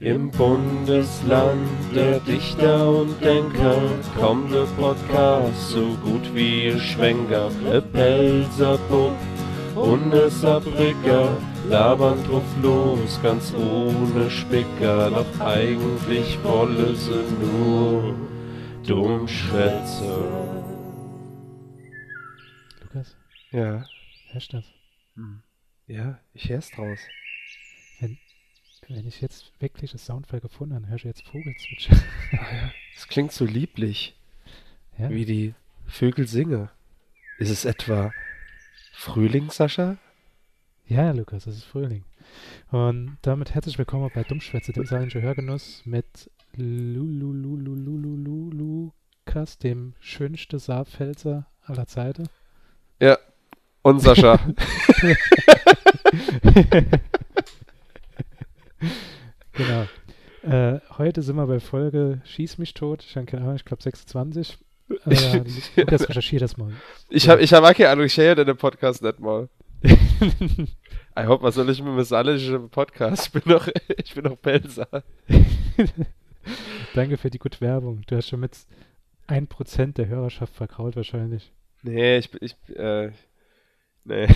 Im 0.00 0.30
Bundesland 0.30 1.68
der 1.94 2.20
Dichter 2.20 2.88
und 2.88 3.22
Denker 3.22 3.76
kommt 4.18 4.50
der 4.50 4.64
Podcast 4.80 5.72
so 5.72 5.94
gut 6.02 6.34
wie 6.34 6.64
ihr 6.68 6.78
Schwenker. 6.78 7.50
E 7.70 7.82
Pelzer 7.82 8.78
Bub 8.88 9.14
und 9.74 10.14
e 10.14 10.30
Saarbrücker 10.30 11.36
labern 11.68 12.18
drauf 12.24 12.42
los, 12.62 13.20
ganz 13.22 13.52
ohne 13.54 14.30
Spicker. 14.30 15.10
Doch 15.10 15.40
eigentlich 15.40 16.42
wolle 16.44 16.96
sie 16.96 17.22
nur 17.38 18.14
Dummschwätze. 18.86 20.24
Lukas, 22.82 23.16
Ja, 23.50 23.84
hörst 24.32 24.52
du 24.54 24.56
das? 24.56 24.66
ja, 25.88 26.18
ich 26.32 26.48
hör's 26.48 26.70
draus. 26.70 27.00
Wenn 28.92 29.06
ich 29.06 29.20
jetzt 29.20 29.52
wirklich 29.60 29.92
das 29.92 30.04
Soundfile 30.04 30.40
gefunden 30.40 30.74
habe, 30.74 30.88
hörst 30.88 31.04
du 31.04 31.08
jetzt 31.08 31.22
Vogelzwitscher. 31.22 31.94
Es 32.96 33.06
klingt 33.06 33.30
so 33.30 33.44
lieblich, 33.44 34.16
ja? 34.98 35.10
wie 35.10 35.24
die 35.24 35.54
Vögel 35.86 36.26
singen. 36.26 36.68
Ist 37.38 37.50
es 37.50 37.64
etwa 37.64 38.10
Frühling, 38.92 39.48
Sascha? 39.50 39.96
ja, 40.86 41.12
Lukas, 41.12 41.46
es 41.46 41.58
ist 41.58 41.64
Frühling. 41.66 42.02
Und 42.72 43.16
damit 43.22 43.54
herzlich 43.54 43.78
willkommen 43.78 44.10
bei 44.12 44.24
Dummschwätze, 44.24 44.72
dem 44.72 44.84
saarländischen 44.84 45.22
Hörgenuss 45.22 45.82
mit 45.84 46.28
Lukas, 46.56 47.28
dem 49.58 49.94
schönsten 50.00 50.58
Saarpfälzer 50.58 51.46
aller 51.62 51.86
Zeiten. 51.86 52.28
Ja. 52.98 53.18
Und 53.82 54.00
Sascha. 54.00 54.40
genau. 59.64 59.86
Äh, 60.42 60.80
heute 60.96 61.22
sind 61.22 61.36
wir 61.36 61.46
bei 61.46 61.60
Folge 61.60 62.20
Schieß 62.24 62.58
mich 62.58 62.74
tot. 62.74 63.04
Ich 63.06 63.16
habe 63.16 63.26
keine 63.26 63.42
Ahnung, 63.42 63.56
ich 63.56 63.64
glaube 63.64 63.82
26. 63.82 64.58
Äh, 65.06 65.42
Lukas 65.76 66.08
recherchiert 66.08 66.42
das 66.42 66.56
mal. 66.56 66.72
Ich 67.08 67.28
habe 67.28 67.42
ich 67.42 67.52
hab 67.52 67.62
auch 67.62 67.74
keine 67.74 67.90
Ahnung, 67.90 68.06
ich 68.06 68.16
höre 68.16 68.44
den 68.44 68.56
Podcast 68.56 69.02
nicht 69.02 69.20
mal. 69.20 69.48
Ich 71.16 71.26
hoffe, 71.26 71.42
was 71.42 71.56
soll 71.56 71.68
ich 71.68 71.82
mit 71.82 71.92
dem 71.92 72.04
saarländischen 72.04 72.70
Podcast? 72.70 73.26
Ich 73.26 73.32
bin 73.32 73.52
noch, 73.52 73.68
ich 73.96 74.14
bin 74.14 74.24
noch 74.24 74.40
Pelzer. 74.40 74.88
Danke 76.94 77.18
für 77.18 77.30
die 77.30 77.38
gute 77.38 77.60
Werbung. 77.60 78.02
Du 78.06 78.16
hast 78.16 78.28
schon 78.28 78.40
mit 78.40 78.56
1% 79.28 79.94
der 79.94 80.06
Hörerschaft 80.06 80.54
verkraut 80.54 80.96
wahrscheinlich. 80.96 81.52
Nee, 81.82 82.18
ich 82.18 82.30
bin, 82.30 82.40
ich, 82.42 82.76
äh, 82.76 83.10
nee. 84.04 84.28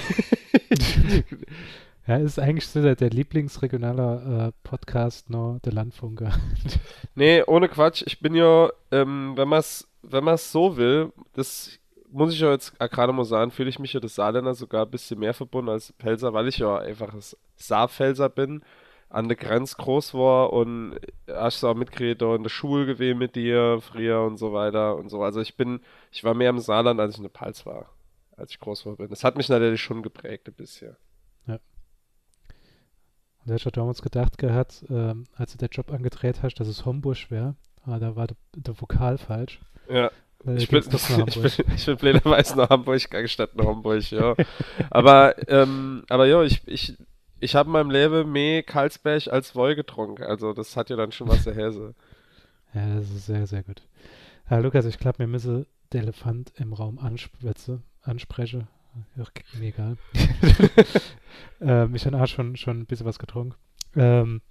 Ja, 2.07 2.17
ist 2.17 2.39
eigentlich 2.39 2.67
so 2.67 2.83
der, 2.83 2.97
der 2.97 3.11
Lieblingsregionaler 3.11 4.49
äh, 4.49 4.53
Podcast 4.63 5.31
noch 5.31 5.59
der 5.65 5.73
Landfunker. 5.73 6.33
nee, 7.15 7.43
ohne 7.47 7.69
Quatsch. 7.69 8.03
Ich 8.07 8.21
bin 8.21 8.35
ja, 8.35 8.69
ähm, 8.91 9.33
wenn 9.37 9.49
man 9.49 9.61
es 9.61 9.89
wenn 10.11 10.25
man's 10.25 10.53
so 10.53 10.77
will, 10.77 11.13
das 11.33 11.79
muss 12.11 12.33
ich 12.33 12.41
ja 12.41 12.51
jetzt 12.53 12.79
gerade 12.79 13.13
mal 13.13 13.25
sagen, 13.25 13.51
fühle 13.51 13.69
ich 13.69 13.79
mich 13.79 13.93
ja 13.93 14.01
das 14.01 14.15
Saarländer 14.15 14.55
sogar 14.55 14.85
ein 14.85 14.91
bisschen 14.91 15.19
mehr 15.19 15.35
verbunden 15.35 15.71
als 15.71 15.93
Pelzer, 15.93 16.33
weil 16.33 16.49
ich 16.49 16.59
ja 16.59 16.79
einfach 16.79 17.13
ein 17.13 17.23
Saarpfälzer 17.57 18.29
bin, 18.29 18.63
an 19.09 19.29
der 19.29 19.37
Grenze 19.37 19.77
groß 19.77 20.15
war 20.15 20.53
und 20.53 20.99
hast 21.29 21.65
auch 21.65 21.75
mitgekriegt, 21.75 22.23
in 22.23 22.43
der 22.43 22.51
Schule 22.51 22.87
gewesen 22.87 23.19
mit 23.19 23.35
dir 23.35 23.81
früher 23.81 24.23
und 24.23 24.37
so 24.37 24.53
weiter 24.53 24.97
und 24.97 25.09
so. 25.09 25.23
Also 25.23 25.41
ich 25.41 25.57
bin, 25.57 25.81
ich 26.13 26.23
war 26.23 26.35
mehr 26.35 26.51
im 26.51 26.59
Saarland, 26.61 27.01
als 27.01 27.15
ich 27.15 27.19
in 27.19 27.25
der 27.25 27.31
Palz 27.31 27.67
war, 27.67 27.91
als 28.37 28.53
ich 28.53 28.61
groß 28.61 28.87
war 28.87 28.97
bin. 28.97 29.09
Das 29.09 29.25
hat 29.25 29.37
mich 29.37 29.49
natürlich 29.49 29.83
schon 29.83 30.03
geprägt 30.03 30.49
ein 30.49 30.55
bisschen. 30.55 30.97
Und 33.45 33.51
da 33.51 33.55
hast 33.55 33.67
du 33.67 33.71
damals 33.71 34.01
gedacht 34.01 34.39
gehabt, 34.39 34.85
ähm, 34.89 35.25
als 35.35 35.53
du 35.53 35.59
den 35.59 35.69
Job 35.71 35.93
angedreht 35.93 36.43
hast, 36.43 36.55
dass 36.55 36.69
es 36.69 36.87
Homburg 36.87 37.31
wäre. 37.31 37.57
Aber 37.85 37.99
da 37.99 38.17
war 38.17 38.27
der, 38.27 38.37
der 38.57 38.81
Vokal 38.81 39.19
falsch. 39.19 39.61
Ja. 39.89 40.11
Ich 40.57 40.69
bin, 40.69 40.79
ich 40.93 41.09
Hamburg. 41.11 41.57
bin, 41.57 41.75
ich 41.75 41.87
bin 41.87 41.97
blöderweise 41.97 42.57
nach 42.57 42.71
Hamburg 42.71 43.03
gegangen, 43.03 43.29
statt 43.29 43.55
nach 43.55 43.67
Hamburg, 43.67 44.11
ja. 44.11 44.35
Aber, 44.91 45.35
ähm, 45.49 46.05
aber 46.09 46.27
ja, 46.27 46.43
ich, 46.43 46.67
ich, 46.67 46.97
ich 47.41 47.55
habe 47.55 47.69
in 47.69 47.73
meinem 47.73 47.91
Leben 47.91 48.33
mehr 48.33 48.63
Karlsberg 48.63 49.29
als 49.29 49.55
Woll 49.55 49.75
getrunken. 49.75 50.23
Also, 50.23 50.53
das 50.53 50.77
hat 50.77 50.91
ja 50.91 50.97
dann 50.97 51.13
schon 51.13 51.29
was 51.29 51.45
der 51.45 51.55
Häse. 51.55 51.95
Ja, 52.75 52.97
das 52.97 53.11
ist 53.11 53.27
sehr, 53.27 53.47
sehr 53.47 53.63
gut. 53.63 53.83
Ja, 54.51 54.59
Lukas, 54.59 54.85
ich 54.85 54.99
glaube, 54.99 55.21
wir 55.21 55.27
müssen 55.27 55.67
den 55.93 56.03
Elefant 56.03 56.53
im 56.57 56.73
Raum 56.73 56.99
ansprechen. 56.99 58.69
Ach, 59.19 59.31
mir 59.59 59.69
egal. 59.69 59.97
ähm, 61.61 61.95
ich 61.95 62.07
habe 62.07 62.21
auch 62.21 62.27
schon, 62.27 62.57
schon 62.57 62.81
ein 62.81 62.87
bisschen 62.87 63.07
was 63.07 63.19
getrunken. 63.19 63.57
Ähm, 63.97 64.43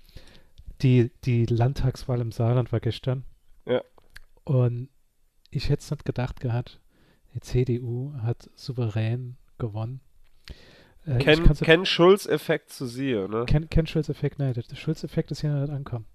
die, 0.82 1.12
die 1.24 1.46
Landtagswahl 1.46 2.22
im 2.22 2.32
Saarland 2.32 2.72
war 2.72 2.80
gestern. 2.80 3.26
Ja. 3.66 3.82
Und 4.44 4.90
ich 5.50 5.70
hätte 5.70 5.82
es 5.82 5.92
nicht 5.92 6.06
gedacht 6.06 6.40
gehabt, 6.40 6.80
die 7.34 7.40
CDU 7.40 8.14
hat 8.22 8.50
souverän 8.56 9.38
gewonnen. 9.58 10.02
Äh, 11.06 11.18
Ken, 11.18 11.54
Ken 11.56 11.86
Schulz-Effekt 11.86 12.72
zu 12.72 12.86
sehen, 12.86 13.32
ne? 13.32 13.46
kein, 13.46 13.70
kein 13.70 13.88
Schulz-Effekt, 13.88 14.40
nein. 14.40 14.54
Der 14.54 14.76
Schulz-Effekt 14.76 15.32
ist 15.32 15.42
hier 15.42 15.52
noch 15.52 15.62
nicht 15.62 15.72
angekommen. 15.72 16.06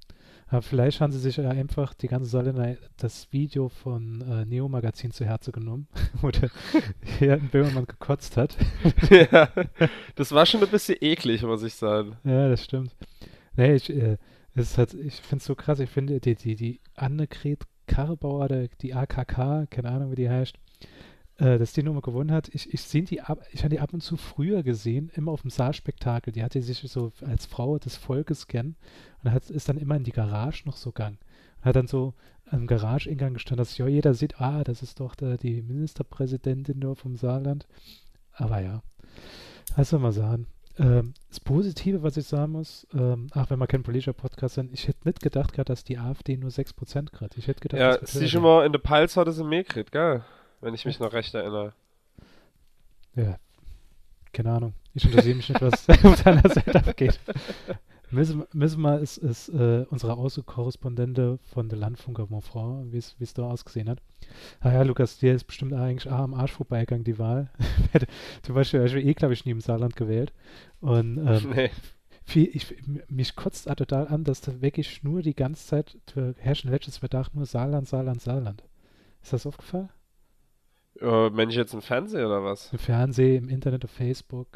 Aber 0.50 0.62
vielleicht 0.62 1.00
haben 1.00 1.12
sie 1.12 1.18
sich 1.18 1.36
ja 1.36 1.50
einfach 1.50 1.92
die 1.94 2.08
ganze 2.08 2.30
Saarländer 2.30 2.76
das 2.96 3.32
Video 3.32 3.68
von 3.68 4.22
äh, 4.22 4.44
Neo 4.46 4.68
Magazin 4.68 5.10
zu 5.10 5.24
Herze 5.24 5.52
genommen, 5.52 5.88
wo 6.20 6.30
der 6.30 6.50
hier 7.18 7.34
in 7.34 7.48
Böhmermann 7.48 7.86
gekotzt 7.86 8.36
hat. 8.36 8.56
ja. 9.10 9.50
Das 10.14 10.32
war 10.32 10.46
schon 10.46 10.62
ein 10.62 10.70
bisschen 10.70 10.96
eklig, 11.00 11.42
muss 11.42 11.62
ich 11.62 11.74
sagen. 11.74 12.16
ja, 12.24 12.48
das 12.48 12.64
stimmt. 12.64 12.96
Nee, 13.56 13.74
ich, 13.74 13.90
äh, 13.90 14.16
es 14.54 14.76
ich 14.78 15.16
finde 15.16 15.36
es 15.36 15.44
so 15.44 15.54
krass. 15.54 15.80
Ich 15.80 15.90
finde, 15.90 16.20
die, 16.20 16.34
die, 16.34 16.54
die 16.56 16.80
Annegret 16.94 17.64
Karrebauer, 17.86 18.48
die 18.80 18.94
AKK, 18.94 19.66
keine 19.70 19.90
Ahnung, 19.90 20.12
wie 20.12 20.16
die 20.16 20.28
heißt, 20.28 20.56
äh, 21.38 21.58
dass 21.58 21.72
die 21.72 21.82
Nummer 21.82 22.00
gewonnen 22.00 22.32
hat. 22.32 22.48
Ich, 22.48 22.72
ich 22.72 22.82
sehe 22.82 23.02
die 23.02 23.20
ab, 23.20 23.40
ich 23.52 23.60
habe 23.60 23.70
die 23.70 23.80
ab 23.80 23.92
und 23.92 24.02
zu 24.02 24.16
früher 24.16 24.62
gesehen, 24.62 25.10
immer 25.14 25.32
auf 25.32 25.42
dem 25.42 25.50
Saarspektakel. 25.50 26.32
Die 26.32 26.42
hatte 26.42 26.60
sich 26.62 26.78
so 26.80 27.12
als 27.26 27.46
Frau 27.46 27.78
des 27.78 27.96
Volkes 27.96 28.46
gern 28.48 28.76
und 29.22 29.32
hat, 29.32 29.48
ist 29.50 29.68
dann 29.68 29.78
immer 29.78 29.96
in 29.96 30.04
die 30.04 30.12
Garage 30.12 30.64
noch 30.66 30.76
so 30.76 30.90
gegangen. 30.90 31.18
Und 31.58 31.64
hat 31.66 31.76
dann 31.76 31.86
so 31.86 32.14
am 32.50 32.66
Garageingang 32.66 33.34
gestanden, 33.34 33.58
dass 33.58 33.76
ja 33.78 33.86
jeder 33.86 34.14
sieht, 34.14 34.40
ah, 34.40 34.64
das 34.64 34.82
ist 34.82 35.00
doch 35.00 35.14
der, 35.14 35.36
die 35.36 35.62
Ministerpräsidentin 35.62 36.80
da 36.80 36.94
vom 36.94 37.16
Saarland. 37.16 37.66
Aber 38.32 38.60
ja, 38.60 38.82
was 39.76 39.90
soll 39.90 40.00
man 40.00 40.12
sagen? 40.12 40.46
Ähm, 40.78 41.12
das 41.28 41.40
Positive, 41.40 42.02
was 42.02 42.16
ich 42.16 42.26
sagen 42.26 42.52
muss, 42.52 42.86
ähm, 42.94 43.26
ach, 43.32 43.50
wenn 43.50 43.58
man 43.58 43.66
kein 43.68 43.82
politischer 43.82 44.12
Podcast 44.12 44.54
sind, 44.54 44.72
ich 44.72 44.86
hätte 44.86 45.06
nicht 45.08 45.20
gedacht 45.20 45.52
gehabt, 45.52 45.68
dass 45.70 45.82
die 45.84 45.98
AfD 45.98 46.36
nur 46.36 46.50
6% 46.50 47.10
kriegt. 47.10 47.36
Ich 47.36 47.48
hätte 47.48 47.60
gedacht, 47.60 47.80
Ja, 47.80 48.06
sein. 48.06 48.28
du 48.28 48.40
mal, 48.40 48.64
in 48.64 48.72
der 48.72 48.78
Palz 48.78 49.16
hat 49.16 49.28
es 49.28 49.38
im 49.38 49.48
Mekrit, 49.48 49.90
gell? 49.90 50.22
Wenn 50.60 50.74
ich 50.74 50.84
mich 50.84 50.98
noch 50.98 51.12
recht 51.12 51.34
erinnere. 51.34 51.72
Ja, 53.14 53.38
keine 54.32 54.52
Ahnung. 54.52 54.74
Ich 54.94 55.04
interessiere 55.04 55.36
mich 55.36 55.48
nicht, 55.48 55.60
was 55.60 55.88
auf 56.04 56.22
deiner 56.22 56.48
Seite 56.48 56.74
abgeht. 56.74 57.18
Wir 58.10 59.02
es, 59.02 59.18
es 59.18 59.48
äh, 59.50 59.84
unsere 59.90 60.14
Außenkorrespondente 60.14 61.38
von 61.42 61.68
der 61.68 61.78
Landfunker 61.78 62.26
Monfrau, 62.28 62.84
wie 62.86 62.96
es 62.96 63.14
wie 63.18 63.24
es 63.24 63.34
da 63.34 63.42
ausgesehen 63.42 63.88
hat. 63.88 64.00
Ah 64.60 64.72
ja, 64.72 64.82
Lukas, 64.82 65.18
dir 65.18 65.34
ist 65.34 65.44
bestimmt 65.44 65.74
eigentlich 65.74 66.10
ah, 66.10 66.24
am 66.24 66.32
Arsch 66.32 66.52
vorbeigegangen, 66.52 67.04
die 67.04 67.18
Wahl. 67.18 67.50
du 68.46 68.54
warst 68.54 68.72
ja 68.72 68.82
eh, 68.82 69.14
glaube 69.14 69.34
ich, 69.34 69.44
nie 69.44 69.50
im 69.50 69.60
Saarland 69.60 69.94
gewählt. 69.94 70.32
Und 70.80 71.18
ähm, 71.18 71.50
nee. 71.54 71.70
viel, 72.24 72.48
ich, 72.54 72.74
mich 73.08 73.36
kotzt 73.36 73.70
auch 73.70 73.74
total 73.74 74.08
an, 74.08 74.24
dass 74.24 74.40
da 74.40 74.62
wirklich 74.62 75.02
nur 75.02 75.20
die 75.20 75.34
ganze 75.34 75.66
Zeit 75.66 75.98
herrschen 76.38 76.70
letztes 76.70 76.96
Verdacht 76.96 77.34
nur 77.34 77.44
Saarland, 77.44 77.88
Saarland, 77.88 78.22
Saarland. 78.22 78.64
Ist 79.22 79.34
das 79.34 79.46
aufgefallen? 79.46 79.90
Äh, 81.00 81.30
Mensch, 81.30 81.54
jetzt 81.54 81.74
im 81.74 81.82
Fernsehen 81.82 82.26
oder 82.26 82.42
was? 82.44 82.72
Im 82.72 82.78
Fernsehen, 82.78 83.44
im 83.44 83.50
Internet, 83.50 83.84
auf 83.84 83.90
Facebook. 83.90 84.46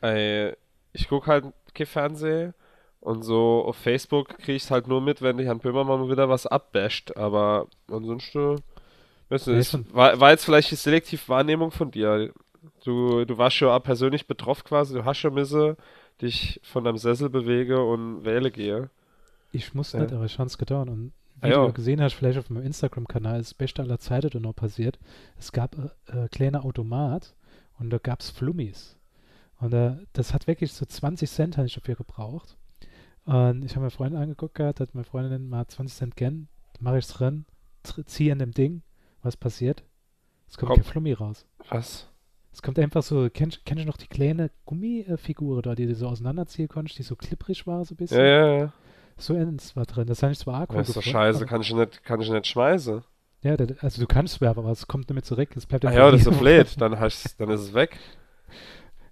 Ey, 0.00 0.52
ich 0.92 1.08
guck 1.08 1.26
halt 1.26 1.46
kein 1.74 1.86
Fernsehen 1.86 2.54
und 3.00 3.22
so 3.22 3.64
auf 3.66 3.76
Facebook 3.76 4.38
krieg 4.38 4.56
ich's 4.56 4.70
halt 4.70 4.86
nur 4.86 5.00
mit, 5.00 5.22
wenn 5.22 5.38
Herrn 5.38 5.58
Böhmermann 5.58 6.08
wieder 6.10 6.28
was 6.28 6.46
abbasht, 6.46 7.16
aber 7.16 7.66
ansonsten, 7.90 8.56
weißt 9.28 9.46
du, 9.48 9.50
Ja, 9.52 9.58
das 9.58 9.78
war, 9.94 10.20
war 10.20 10.30
jetzt 10.30 10.44
vielleicht 10.44 10.70
die 10.70 10.76
selektive 10.76 11.26
Wahrnehmung 11.28 11.70
von 11.70 11.90
dir. 11.90 12.32
Du, 12.84 13.24
du 13.24 13.38
warst 13.38 13.56
schon 13.56 13.68
auch 13.68 13.82
persönlich 13.82 14.26
betroffen 14.26 14.64
quasi, 14.64 14.94
du 14.94 15.04
hast 15.04 15.18
schon 15.18 15.34
müsse 15.34 15.76
dich 16.20 16.60
von 16.62 16.84
deinem 16.84 16.98
Sessel 16.98 17.28
bewege 17.28 17.82
und 17.84 18.24
wähle 18.24 18.50
gehe. 18.52 18.90
Ich 19.50 19.74
muss 19.74 19.92
Ja. 19.92 20.00
nicht, 20.00 20.12
aber 20.12 20.24
ich 20.24 20.38
habe 20.38 20.46
es 20.46 20.58
getan. 20.58 20.88
Und 20.88 21.12
wie 21.42 21.46
Ah, 21.48 21.50
ja. 21.50 21.66
du 21.66 21.72
gesehen 21.72 22.00
hast, 22.00 22.14
vielleicht 22.14 22.38
auf 22.38 22.50
meinem 22.50 22.64
Instagram-Kanal, 22.66 23.40
ist 23.40 23.50
das 23.50 23.54
Beste 23.54 23.82
aller 23.82 23.98
Zeiten 23.98 24.30
da 24.30 24.38
noch 24.40 24.54
passiert. 24.54 24.98
Es 25.38 25.52
gab 25.52 25.76
äh, 25.76 26.24
äh, 26.24 26.28
kleiner 26.28 26.64
Automat 26.64 27.34
und 27.78 27.90
da 27.90 27.98
gab 27.98 28.20
es 28.20 28.30
Flummis. 28.30 28.98
Und 29.60 29.72
äh, 29.74 29.96
das 30.12 30.32
hat 30.34 30.46
wirklich 30.46 30.72
so 30.72 30.84
20 30.86 31.30
Cent 31.30 31.56
habe 31.56 31.66
ich 31.66 31.74
dafür 31.74 31.94
gebraucht. 31.96 32.56
Und 33.24 33.64
ich 33.64 33.72
habe 33.72 33.80
meine 33.80 33.90
Freundin 33.90 34.20
angeguckt 34.20 34.54
gehabt, 34.56 34.80
hat 34.80 34.94
meine 34.94 35.04
Freundin 35.04 35.48
mal 35.48 35.66
20 35.66 35.96
Cent 35.96 36.16
gern, 36.16 36.48
mache 36.80 36.98
ich 36.98 37.04
es 37.06 37.12
drin, 37.12 37.44
ziehe 38.06 38.32
an 38.32 38.40
dem 38.40 38.50
Ding, 38.52 38.82
was 39.22 39.36
passiert? 39.36 39.84
Es 40.48 40.58
kommt 40.58 40.70
Komm. 40.70 40.76
kein 40.82 40.84
Flummi 40.90 41.12
raus. 41.12 41.46
Was? 41.70 42.08
Es 42.52 42.60
kommt 42.60 42.78
einfach 42.78 43.02
so, 43.02 43.28
kennst, 43.32 43.64
kennst 43.64 43.84
du 43.84 43.86
noch 43.86 43.96
die 43.96 44.08
kleine 44.08 44.50
Gummifigur 44.66 45.62
da, 45.62 45.74
die 45.74 45.86
du 45.86 45.94
so 45.94 46.08
auseinanderziehen 46.08 46.68
konntest, 46.68 46.98
die 46.98 47.02
so 47.04 47.16
klipprig 47.16 47.66
war 47.66 47.84
so 47.84 47.94
ein 47.94 47.96
bisschen? 47.96 48.18
Ja, 48.18 48.24
ja, 48.26 48.58
ja. 48.58 48.72
So 49.16 49.34
eins 49.34 49.76
war 49.76 49.86
drin. 49.86 50.06
Das 50.06 50.22
habe 50.22 50.32
ich 50.32 50.38
zwar 50.38 50.62
auch 50.62 50.74
Das 50.74 50.88
ist 50.88 50.96
doch 50.96 51.02
scheiße, 51.02 51.46
kann 51.46 51.60
ich 51.60 51.72
nicht, 51.74 52.04
kann 52.04 52.20
ich 52.20 52.30
nicht 52.30 52.46
schmeißen. 52.46 53.02
Ja, 53.42 53.56
das, 53.56 53.78
also 53.80 54.00
du 54.00 54.06
kannst 54.06 54.40
werfen, 54.40 54.60
aber 54.60 54.70
es 54.70 54.86
kommt 54.86 55.08
nicht 55.08 55.14
mehr 55.14 55.22
zurück. 55.22 55.50
Es 55.56 55.66
bleibt 55.66 55.84
Ah 55.84 55.92
ja, 55.92 56.10
das 56.10 56.20
ist 56.20 56.24
so 56.24 56.32
blöd, 56.32 56.80
dann, 56.80 56.98
hast, 56.98 57.40
dann 57.40 57.50
ist 57.50 57.60
es 57.60 57.74
weg. 57.74 57.98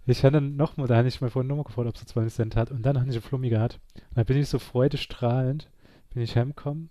Ich 0.06 0.24
hatte 0.24 0.32
dann 0.32 0.56
nochmal, 0.56 0.88
da 0.88 0.96
habe 0.96 1.06
ich 1.06 1.20
mal 1.20 1.30
vorhin 1.30 1.46
Nummer 1.46 1.62
gefragt, 1.62 1.86
ob 1.86 1.96
sie 1.96 2.06
20 2.06 2.34
Cent 2.34 2.56
hat. 2.56 2.72
Und 2.72 2.82
dann 2.84 2.98
habe 2.98 3.08
ich 3.08 3.14
eine 3.14 3.22
Flummi 3.22 3.48
gehabt. 3.48 3.78
Und 3.94 4.16
dann 4.16 4.24
bin 4.24 4.38
ich 4.38 4.48
so 4.48 4.58
freudestrahlend, 4.58 5.70
bin 6.12 6.22
ich 6.22 6.36
heimgekommen, 6.36 6.90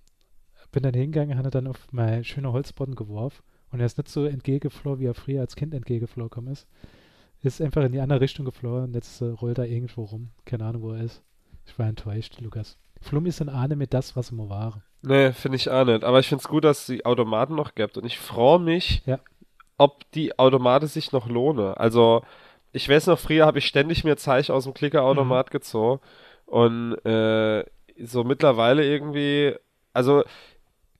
bin 0.71 0.83
dann 0.83 0.93
hingegangen, 0.93 1.37
habe 1.37 1.49
dann 1.49 1.67
auf 1.67 1.87
mein 1.91 2.23
schöner 2.23 2.53
Holzboden 2.53 2.95
geworfen. 2.95 3.43
Und 3.71 3.79
er 3.79 3.87
ist 3.87 3.97
nicht 3.97 4.09
so 4.09 4.25
entgegengeflogen, 4.25 5.01
wie 5.01 5.07
er 5.07 5.15
früher 5.15 5.41
als 5.41 5.55
Kind 5.55 5.73
entgegengeflogen 5.73 6.47
ist. 6.47 6.67
Ist 7.41 7.61
einfach 7.61 7.83
in 7.83 7.91
die 7.91 7.99
andere 7.99 8.21
Richtung 8.21 8.45
geflogen 8.45 8.85
und 8.85 8.95
jetzt 8.95 9.21
äh, 9.21 9.25
rollt 9.25 9.57
er 9.57 9.67
irgendwo 9.67 10.03
rum. 10.03 10.29
Keine 10.45 10.65
Ahnung, 10.65 10.81
wo 10.81 10.91
er 10.91 11.03
ist. 11.03 11.21
Ich 11.65 11.77
war 11.77 11.87
enttäuscht, 11.87 12.39
Lukas. 12.39 12.77
Flummis 13.01 13.37
sind 13.37 13.49
Ahne 13.49 13.75
mit 13.75 13.93
das, 13.93 14.15
was 14.15 14.31
immer 14.31 14.49
waren. 14.49 14.83
Nee, 15.01 15.31
finde 15.31 15.55
ich 15.55 15.69
auch 15.69 15.85
nicht. 15.85 16.03
Aber 16.03 16.19
ich 16.19 16.27
finde 16.27 16.41
es 16.41 16.47
gut, 16.49 16.63
dass 16.65 16.79
es 16.81 16.85
die 16.87 17.05
Automaten 17.05 17.55
noch 17.55 17.73
gibt. 17.75 17.97
Und 17.97 18.05
ich 18.05 18.19
freue 18.19 18.59
mich, 18.59 19.01
Ja. 19.05 19.19
ob 19.77 20.09
die 20.11 20.37
Automaten 20.37 20.87
sich 20.87 21.11
noch 21.13 21.27
lohnen. 21.27 21.73
Also, 21.75 22.23
ich 22.73 22.87
weiß 22.89 23.07
noch, 23.07 23.17
früher 23.19 23.45
habe 23.45 23.59
ich 23.59 23.65
ständig 23.65 24.03
mir 24.03 24.17
Zeich 24.17 24.51
aus 24.51 24.65
dem 24.65 24.73
Klickerautomat 24.73 25.51
gezogen. 25.51 26.01
Und 26.45 26.93
äh, 27.05 27.63
so 28.03 28.23
mittlerweile 28.23 28.83
irgendwie, 28.85 29.55
also, 29.93 30.23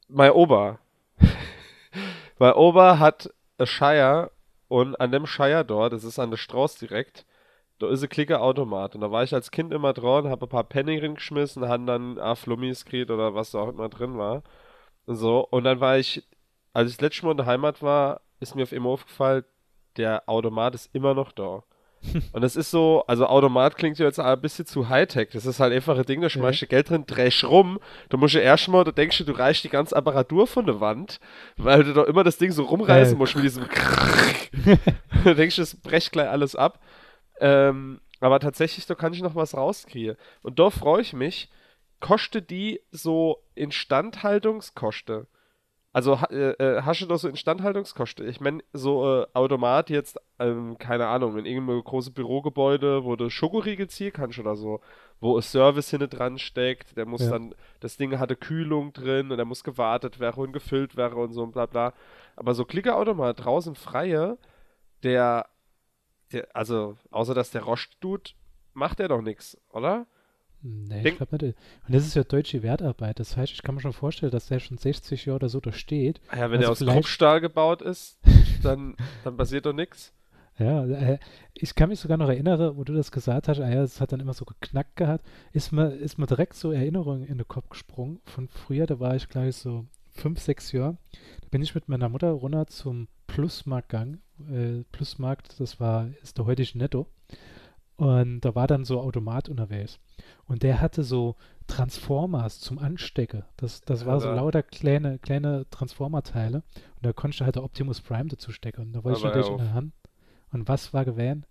mein 0.08 0.32
Opa, 0.32 0.80
mein 2.40 2.54
Opa 2.54 3.00
hat 3.00 3.30
ein 3.58 3.68
Shire 3.68 4.32
und 4.68 4.96
an 5.00 5.12
dem 5.12 5.26
Shire 5.26 5.66
dort, 5.66 5.94
das 5.94 6.04
ist 6.04 6.20
an 6.20 6.30
der 6.32 6.38
Straße 6.38 6.80
direkt, 6.88 7.26
da 7.80 7.90
ist 7.90 8.04
ein 8.04 8.10
Klickerautomat. 8.10 8.96
Und 8.96 9.02
da 9.02 9.12
war 9.12 9.24
ich 9.24 9.34
als 9.34 9.52
Kind 9.52 9.74
immer 9.74 9.94
dran, 9.94 10.28
habe 10.30 10.46
ein 10.46 10.50
paar 10.50 10.66
Penny 10.66 11.00
geschmissen, 11.00 11.68
haben 11.68 11.86
dann 11.86 12.20
ah, 12.20 12.36
Flummis 12.36 12.86
gekriegt 12.86 13.10
oder 13.10 13.34
was 13.36 13.52
da 13.52 13.60
auch 13.60 13.70
immer 13.70 13.90
drin 13.90 14.18
war. 14.18 14.44
Und 15.06 15.16
so, 15.16 15.48
und 15.50 15.64
dann 15.64 15.80
war 15.80 15.98
ich, 15.98 16.28
als 16.74 16.92
ich 16.92 16.98
das 16.98 17.02
letzte 17.02 17.26
Mal 17.26 17.32
in 17.32 17.38
der 17.38 17.46
Heimat 17.46 17.82
war, 17.82 18.22
ist 18.40 18.56
mir 18.56 18.64
auf 18.64 18.72
immer 18.74 18.90
aufgefallen, 18.90 19.44
der 19.98 20.24
Automat 20.28 20.76
ist 20.76 20.94
immer 20.94 21.14
noch 21.14 21.32
da. 21.32 21.64
Und 22.32 22.42
das 22.42 22.56
ist 22.56 22.72
so, 22.72 23.04
also 23.08 23.28
Automat 23.28 23.76
klingt 23.76 24.00
ja 24.00 24.06
jetzt 24.06 24.20
ein 24.20 24.42
bisschen 24.42 24.66
zu 24.66 24.88
Hightech. 24.88 25.30
Das 25.34 25.46
ist 25.46 25.60
halt 25.60 25.74
einfach 25.74 25.98
ein 25.98 26.06
Ding, 26.06 26.22
da 26.22 26.30
schmeißt 26.30 26.62
du 26.62 26.68
Geld 26.68 26.90
drin, 26.90 27.06
drehst 27.06 27.44
rum. 27.44 27.80
Da 28.08 28.16
musst 28.16 28.36
du 28.36 28.40
erstmal, 28.40 28.86
da 28.86 28.92
denkst 28.92 29.18
du, 29.18 29.26
du 29.26 29.34
reichst 29.34 29.66
die 29.66 29.70
ganze 29.70 29.96
Apparatur 29.96 30.48
von 30.48 30.66
der 30.66 30.80
Wand, 30.80 31.20
weil 31.58 31.84
du 31.84 31.94
doch 31.94 32.06
immer 32.06 32.24
das 32.24 32.38
Ding 32.38 32.52
so 32.52 32.64
rumreißen 32.64 33.18
musst 33.18 33.36
mit 33.36 33.44
diesem 33.44 33.66
Da 35.26 35.34
denkst 35.34 35.58
du, 35.58 35.62
es 35.62 35.76
brecht 35.76 36.12
gleich 36.12 36.30
alles 36.30 36.56
ab. 36.56 36.80
Ähm, 37.40 38.02
aber 38.20 38.40
tatsächlich, 38.40 38.86
da 38.86 38.96
kann 38.96 39.14
ich 39.14 39.22
noch 39.22 39.36
was 39.36 39.56
rauskriegen. 39.56 40.18
Und 40.42 40.60
da 40.60 40.70
freue 40.70 41.02
ich 41.02 41.14
mich, 41.14 41.50
kostet 42.00 42.50
die 42.50 42.82
so 42.92 43.44
Instandhaltungskosten. 43.56 45.28
Also 45.92 46.20
äh, 46.30 46.52
äh, 46.52 46.82
hast 46.84 47.02
du 47.02 47.08
da 47.08 47.18
so 47.18 47.28
Instandhaltungskosten? 47.28 48.28
Ich 48.28 48.40
meine, 48.40 48.64
so 48.74 49.22
äh, 49.22 49.28
Automat 49.34 49.90
jetzt, 49.90 50.20
ähm, 50.38 50.78
keine 50.78 51.08
Ahnung, 51.08 51.36
in 51.38 51.46
irgendeinem 51.46 51.84
großen 51.84 52.14
Bürogebäude, 52.14 53.04
wo 53.06 53.16
du 53.16 53.30
Schokoriegel 53.32 53.90
ziehen 53.90 54.14
kannst 54.14 54.38
oder 54.38 54.56
so, 54.56 54.82
wo 55.20 55.36
ein 55.36 55.42
Service 55.42 55.90
hinten 55.90 56.10
dran 56.10 56.38
steckt, 56.38 56.96
der 56.96 57.08
muss 57.08 57.22
Ja. 57.22 57.32
dann, 57.32 57.56
das 57.80 57.98
Ding 57.98 58.20
hatte 58.20 58.36
Kühlung 58.36 58.94
drin 58.94 59.32
und 59.32 59.38
der 59.38 59.46
muss 59.46 59.64
gewartet 59.64 60.20
werden 60.20 60.44
und 60.44 60.54
gefüllt 60.54 60.96
werden 60.96 61.18
und 61.18 61.34
so 61.34 61.42
und 61.42 61.54
bla 61.54 61.66
bla. 61.66 61.94
Aber 62.36 62.54
so 62.54 62.66
Klickerautomat 62.66 63.44
draußen 63.44 63.74
freie, 63.74 64.38
der, 65.02 65.48
der, 66.34 66.48
also, 66.56 66.98
außer 67.12 67.34
dass 67.34 67.52
der 67.52 67.64
Rost 67.64 68.00
tut, 68.02 68.36
macht 68.74 69.00
der 69.00 69.08
doch 69.08 69.22
nichts, 69.22 69.58
oder? 69.72 70.06
Nee, 70.62 71.04
Denk- 71.04 71.22
ich 71.22 71.28
glaube 71.30 71.46
nicht. 71.46 71.58
Und 71.88 71.96
das 71.96 72.06
ist 72.06 72.16
ja 72.16 72.24
deutsche 72.24 72.62
Wertarbeit. 72.64 73.20
Das 73.20 73.38
heißt, 73.38 73.54
ich 73.54 73.64
kann 73.64 73.76
mir 73.76 73.82
schon 73.82 73.94
vorstellen, 73.94 74.32
dass 74.32 74.48
der 74.48 74.60
schon 74.60 74.78
60 74.78 75.26
Jahre 75.26 75.38
oder 75.38 75.50
so 75.50 75.62
da 75.62 75.72
steht. 75.72 76.20
Ja, 76.36 76.52
wenn 76.52 76.58
Also 76.58 76.60
der 76.60 76.70
aus 76.72 76.78
vielleicht- 76.80 76.96
Kruppstahl 76.98 77.40
gebaut 77.42 77.82
ist, 77.82 78.20
dann, 78.64 78.96
dann 79.24 79.38
passiert 79.38 79.66
doch 79.66 79.74
nichts. 79.74 80.14
Ja, 80.58 80.86
äh, 80.86 81.20
ich 81.54 81.74
kann 81.74 81.88
mich 81.88 82.02
sogar 82.02 82.18
noch 82.18 82.28
erinnern, 82.28 82.76
wo 82.76 82.84
du 82.84 82.94
das 82.94 83.14
gesagt 83.14 83.48
hast, 83.48 83.62
ah 83.62 83.70
ja, 83.70 83.82
es 83.82 84.02
hat 84.02 84.12
dann 84.12 84.20
immer 84.20 84.34
so 84.34 84.44
geknackt 84.44 84.98
gehabt, 84.98 85.26
ist 85.54 85.72
mir, 85.72 85.94
ist 85.94 86.18
mir 86.18 86.26
direkt 86.28 86.56
so 86.56 86.74
Erinnerungen 86.74 87.24
in 87.26 87.38
den 87.38 87.48
Kopf 87.48 87.70
gesprungen 87.70 88.20
von 88.26 88.50
früher, 88.50 88.86
da 88.86 89.00
war 89.00 89.16
ich 89.16 89.30
gleich 89.30 89.56
so 89.56 89.86
fünf, 90.20 90.40
sechs 90.40 90.72
Jahre, 90.72 90.98
da 91.42 91.48
bin 91.50 91.62
ich 91.62 91.74
mit 91.76 91.88
meiner 91.88 92.10
Mutter 92.10 92.32
runter 92.32 92.68
zum 92.68 93.08
Plusmarkt 93.28 93.90
gegangen, 93.90 94.22
äh, 94.52 94.84
Plusmarkt, 94.92 95.60
das 95.60 95.80
war, 95.80 96.10
ist 96.22 96.38
der 96.38 96.46
heutige 96.46 96.78
Netto. 96.78 97.08
Und 97.96 98.42
da 98.42 98.56
war 98.56 98.66
dann 98.66 98.86
so 98.86 99.02
Automat 99.02 99.50
unterwegs. 99.50 100.00
Und 100.46 100.64
der 100.64 100.80
hatte 100.80 101.04
so 101.04 101.36
Transformers 101.68 102.62
zum 102.62 102.80
Anstecken, 102.80 103.44
das, 103.58 103.82
das 103.82 104.06
war 104.06 104.22
so 104.22 104.32
lauter 104.32 104.64
kleine, 104.64 105.20
kleine 105.20 105.70
Transformer-Teile. 105.70 106.64
Und 106.96 107.06
da 107.06 107.12
konntest 107.12 107.42
du 107.42 107.46
halt 107.46 107.56
der 107.56 107.64
Optimus 107.64 108.00
Prime 108.00 108.30
dazu 108.30 108.54
stecken. 108.54 108.82
Und 108.82 108.94
da 108.94 109.04
wollte 109.04 109.20
ich 109.20 109.26
natürlich 109.26 109.50
in 109.50 109.58
der 109.58 109.74
Hand. 109.74 109.94
Und 110.52 110.68
was 110.68 110.94
war 110.94 111.04
gewähnt? 111.04 111.46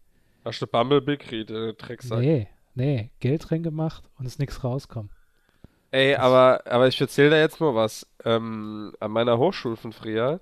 Hast 0.44 0.62
du 0.62 0.66
Bumblebee 0.66 1.18
gekriegt, 1.18 1.50
äh, 1.50 1.74
Drecksack? 1.74 2.18
Nee, 2.18 2.48
nee, 2.74 3.10
Geld 3.20 3.48
drin 3.48 3.62
gemacht 3.62 4.08
und 4.18 4.24
es 4.24 4.38
nichts 4.38 4.64
rauskommt. 4.64 5.10
Ey, 5.90 6.14
aber, 6.16 6.62
aber 6.66 6.88
ich 6.88 7.00
erzähl 7.00 7.30
da 7.30 7.38
jetzt 7.38 7.60
mal 7.60 7.74
was. 7.74 8.06
Ähm, 8.24 8.92
an 9.00 9.10
meiner 9.10 9.38
Hochschule 9.38 9.76
von 9.76 9.92
früher, 9.92 10.40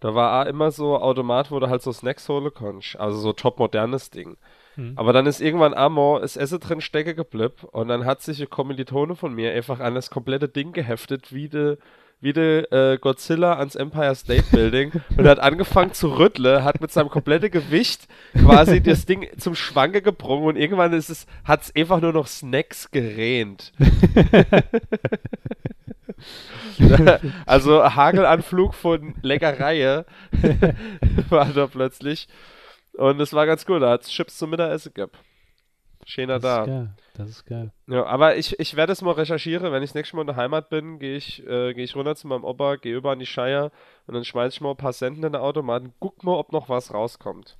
da 0.00 0.14
war 0.14 0.46
immer 0.46 0.70
so 0.70 0.98
Automat, 0.98 1.50
wo 1.50 1.58
du 1.60 1.68
halt 1.68 1.82
so 1.82 1.92
Snacks 1.92 2.28
holen 2.28 2.52
konntest. 2.54 2.96
Also 2.98 3.18
so 3.18 3.32
top 3.32 3.58
modernes 3.58 4.10
Ding. 4.10 4.36
Hm. 4.76 4.92
Aber 4.96 5.12
dann 5.12 5.26
ist 5.26 5.40
irgendwann 5.40 5.74
einmal 5.74 6.20
das 6.20 6.36
Essen 6.36 6.60
drin 6.60 6.80
stecke 6.80 7.14
geblieben 7.14 7.66
und 7.72 7.88
dann 7.88 8.04
hat 8.04 8.22
sich 8.22 8.38
eine 8.38 8.46
Kommilitone 8.46 9.16
von 9.16 9.34
mir 9.34 9.52
einfach 9.52 9.80
an 9.80 9.94
das 9.94 10.10
komplette 10.10 10.48
Ding 10.48 10.72
geheftet, 10.72 11.32
wie 11.34 11.48
de, 11.48 11.78
wie 12.20 12.32
de 12.32 12.64
äh, 12.70 12.98
Godzilla 12.98 13.58
ans 13.58 13.74
Empire 13.74 14.14
State 14.14 14.44
Building 14.50 14.92
und 15.16 15.26
hat 15.26 15.38
angefangen 15.38 15.92
zu 15.92 16.16
rütteln, 16.16 16.64
hat 16.64 16.80
mit 16.80 16.90
seinem 16.90 17.10
kompletten 17.10 17.50
Gewicht 17.50 18.08
quasi 18.32 18.82
das 18.82 19.04
Ding 19.06 19.28
zum 19.38 19.54
Schwanke 19.54 20.02
gebrungen 20.02 20.46
und 20.46 20.56
irgendwann 20.56 20.92
ist 20.92 21.10
es, 21.10 21.26
hat 21.44 21.62
es 21.62 21.76
einfach 21.76 22.00
nur 22.00 22.12
noch 22.12 22.26
Snacks 22.26 22.90
gerähnt. 22.90 23.72
also 27.46 27.94
Hagelanflug 27.94 28.74
von 28.74 29.14
Leckereie 29.22 30.06
war 31.28 31.46
da 31.46 31.66
plötzlich. 31.66 32.28
Und 32.94 33.20
es 33.20 33.34
war 33.34 33.44
ganz 33.44 33.66
cool, 33.68 33.80
da 33.80 33.90
hat 33.90 34.02
es 34.02 34.08
Chips 34.08 34.38
zum 34.38 34.50
Mittagessen 34.50 34.94
gehabt. 34.94 35.18
Schöner 36.08 36.38
Das 36.38 36.44
ist 36.44 36.56
da. 36.56 36.64
geil. 36.66 36.90
Das 37.14 37.28
ist 37.30 37.44
geil. 37.46 37.72
Ja, 37.88 38.06
aber 38.06 38.36
ich, 38.36 38.58
ich 38.60 38.76
werde 38.76 38.92
es 38.92 39.02
mal 39.02 39.12
recherchieren. 39.12 39.72
Wenn 39.72 39.82
ich 39.82 39.90
das 39.90 39.94
nächste 39.96 40.14
Mal 40.14 40.22
in 40.22 40.28
der 40.28 40.36
Heimat 40.36 40.70
bin, 40.70 41.00
gehe 41.00 41.16
ich, 41.16 41.44
äh, 41.44 41.74
gehe 41.74 41.82
ich 41.82 41.96
runter 41.96 42.14
zu 42.14 42.28
meinem 42.28 42.44
Opa, 42.44 42.76
gehe 42.76 42.94
über 42.94 43.10
an 43.10 43.18
die 43.18 43.26
Shire 43.26 43.72
und 44.06 44.14
dann 44.14 44.24
schmeiße 44.24 44.54
ich 44.54 44.60
mal 44.60 44.70
ein 44.70 44.76
paar 44.76 44.92
Centen 44.92 45.24
in 45.24 45.32
den 45.32 45.40
Automaten. 45.40 45.92
Guck 45.98 46.22
mal, 46.22 46.34
ob 46.36 46.52
noch 46.52 46.68
was 46.68 46.94
rauskommt. 46.94 47.56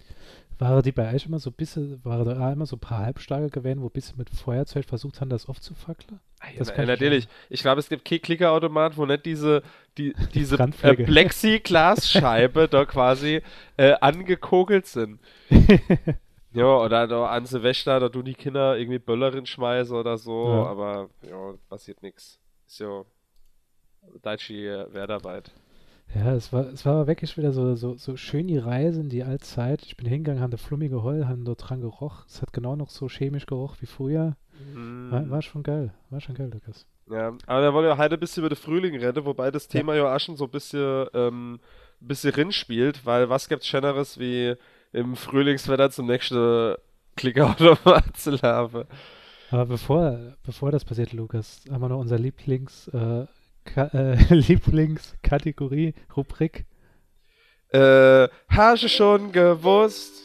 Waren 0.60 0.82
die 0.82 0.92
bei 0.92 1.12
euch 1.12 1.26
immer 1.26 1.40
so 1.40 1.50
ein 1.50 1.54
bisschen, 1.54 2.02
waren 2.04 2.24
da 2.24 2.52
immer 2.52 2.66
so 2.66 2.76
ein 2.76 2.80
paar 2.80 3.00
Halbstarke 3.00 3.50
gewesen, 3.50 3.82
wo 3.82 3.86
ein 3.86 3.90
bisschen 3.92 4.16
mit 4.16 4.30
Feuerzeug 4.30 4.84
versucht 4.84 5.20
haben, 5.20 5.28
das 5.28 5.48
aufzufackeln? 5.48 6.20
Das 6.56 6.68
Na, 6.68 6.74
kann 6.74 6.84
ich 6.84 6.88
natürlich. 6.88 7.28
Ich 7.50 7.62
glaube, 7.62 7.80
es 7.80 7.88
gibt 7.88 8.04
kein 8.04 8.22
Klickerautomat, 8.22 8.96
wo 8.96 9.06
nicht 9.06 9.26
diese, 9.26 9.62
die, 9.98 10.14
diese 10.34 10.56
äh. 10.56 10.94
Plexiglasscheibe 10.94 12.68
da 12.70 12.84
quasi 12.84 13.42
äh, 13.76 13.94
angekokelt 14.00 14.86
sind. 14.86 15.18
Ja, 16.56 16.78
oder 16.78 17.06
da 17.06 17.26
an 17.26 17.44
Silvester, 17.46 18.00
da 18.00 18.08
tun 18.08 18.24
die 18.24 18.34
Kinder 18.34 18.76
irgendwie 18.78 18.98
Böllerin 18.98 19.46
schmeißen 19.46 19.94
oder 19.96 20.16
so, 20.18 20.46
Ja. 20.48 20.64
aber 20.66 21.08
ja, 21.22 21.54
passiert 21.68 22.02
nichts. 22.02 22.40
Ist 22.66 22.80
ja 22.80 23.04
deutsche 24.22 24.88
Wertarbeit. 24.92 25.52
Ja, 26.14 26.34
es 26.34 26.52
war, 26.52 26.66
es 26.68 26.86
war 26.86 27.06
wirklich 27.08 27.36
wieder 27.36 27.52
so, 27.52 27.74
so, 27.74 27.96
so 27.96 28.16
schön 28.16 28.46
die 28.46 28.58
Reise 28.58 29.00
in 29.00 29.08
die 29.08 29.24
Altzeit. 29.24 29.82
Ich 29.82 29.96
bin 29.96 30.06
hingegangen, 30.06 30.40
habe 30.42 30.56
flummige 30.56 31.02
Heul, 31.02 31.26
haben 31.26 31.44
dort 31.44 31.68
dran 31.68 31.80
geroch. 31.80 32.24
Es 32.26 32.40
hat 32.42 32.52
genau 32.52 32.76
noch 32.76 32.90
so 32.90 33.08
chemisch 33.08 33.46
geroch 33.46 33.76
wie 33.80 33.86
früher. 33.86 34.36
War, 34.74 35.28
war 35.28 35.42
schon 35.42 35.62
geil. 35.62 35.92
War 36.10 36.20
schon 36.20 36.34
geil, 36.36 36.50
Lukas. 36.52 36.86
Ja, 37.10 37.36
aber 37.46 37.62
wir 37.62 37.74
wollen 37.74 37.86
ja 37.86 37.98
heute 37.98 38.14
ein 38.14 38.20
bisschen 38.20 38.42
über 38.42 38.48
den 38.48 38.56
Frühling 38.56 38.96
reden, 38.96 39.24
wobei 39.26 39.50
das 39.50 39.68
Thema 39.68 39.94
ja 39.94 40.14
auch 40.14 40.20
schon 40.20 40.36
so 40.36 40.44
ein 40.44 40.50
bisschen, 40.50 41.06
ähm, 41.12 41.60
ein 42.00 42.08
bisschen 42.08 42.32
rin 42.34 42.52
spielt, 42.52 43.04
weil 43.04 43.28
was 43.28 43.48
gibt's 43.48 43.66
Schöneres 43.66 44.18
wie 44.18 44.54
im 44.96 45.14
Frühlingswetter 45.16 45.90
zum 45.90 46.06
nächsten 46.06 46.74
Klickerautomat 47.16 48.16
zu 48.16 48.30
laufen? 48.30 48.84
Aber 49.50 49.66
bevor, 49.66 50.18
bevor 50.42 50.72
das 50.72 50.84
passiert, 50.84 51.12
Lukas, 51.12 51.62
haben 51.70 51.80
wir 51.82 51.88
noch 51.88 52.00
unser 52.00 52.18
Lieblings, 52.18 52.88
äh, 52.88 53.26
äh, 53.76 54.24
Lieblingskategorie, 54.34 55.94
Rubrik, 56.16 56.64
Äh, 57.72 58.28
hast 58.48 58.82
du 58.84 58.88
schon 58.88 59.32
gewusst? 59.32 60.22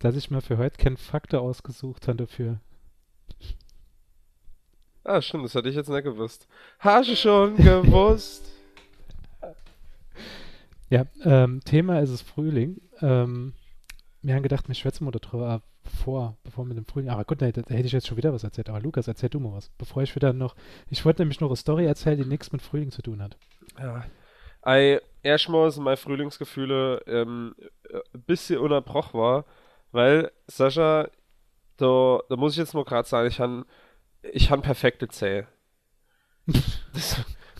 dass 0.00 0.14
ich 0.14 0.30
mir 0.30 0.42
für 0.42 0.58
heute 0.58 0.76
keinen 0.76 0.98
Faktor 0.98 1.40
ausgesucht 1.40 2.06
habe 2.06 2.18
dafür. 2.18 2.60
Ah, 5.04 5.22
stimmt, 5.22 5.44
das 5.46 5.54
hatte 5.54 5.68
ich 5.70 5.74
jetzt 5.74 5.88
nicht 5.88 6.04
gewusst. 6.04 6.46
Hast 6.80 7.08
du 7.10 7.16
schon 7.16 7.56
gewusst? 7.70 8.44
Ja, 10.90 11.06
ähm, 11.24 11.60
Thema 11.64 12.00
ist 12.00 12.10
es 12.10 12.20
Frühling. 12.22 12.80
Ähm, 13.00 13.54
wir 14.22 14.34
haben 14.34 14.42
gedacht, 14.42 14.68
wir 14.68 14.74
schwätzen 14.74 15.04
mal 15.04 15.10
darüber, 15.10 15.62
bevor, 15.84 16.36
bevor 16.42 16.64
mit 16.64 16.76
dem 16.76 16.86
Frühling. 16.86 17.10
Aber 17.10 17.24
gut, 17.24 17.40
da, 17.42 17.50
da 17.50 17.60
hätte 17.60 17.86
ich 17.86 17.92
jetzt 17.92 18.06
schon 18.06 18.16
wieder 18.16 18.32
was 18.32 18.44
erzählt. 18.44 18.68
Aber 18.68 18.80
Lukas, 18.80 19.08
erzähl 19.08 19.28
du 19.28 19.40
mal 19.40 19.52
was. 19.52 19.70
Bevor 19.78 20.02
ich 20.02 20.14
wieder 20.14 20.32
noch. 20.32 20.56
Ich 20.90 21.04
wollte 21.04 21.22
nämlich 21.22 21.40
noch 21.40 21.48
eine 21.48 21.56
Story 21.56 21.86
erzählen, 21.86 22.18
die 22.18 22.24
nichts 22.24 22.52
mit 22.52 22.62
Frühling 22.62 22.90
zu 22.90 23.02
tun 23.02 23.22
hat. 23.22 23.36
Ja. 23.78 24.04
I, 24.66 24.98
erstmal 25.22 25.70
sind 25.70 25.84
meine 25.84 25.96
Frühlingsgefühle 25.96 27.02
ähm, 27.06 27.54
ein 27.92 28.22
bisschen 28.22 28.58
unterbrochen 28.58 29.20
war, 29.20 29.44
weil 29.92 30.32
Sascha, 30.48 31.08
da, 31.76 32.20
da 32.28 32.36
muss 32.36 32.52
ich 32.52 32.58
jetzt 32.58 32.74
mal 32.74 32.84
gerade 32.84 33.08
sagen, 33.08 33.28
ich 33.28 33.38
habe 33.38 33.64
ich 34.32 34.50
han 34.50 34.62
perfekte 34.62 35.08
Zähne. 35.08 35.46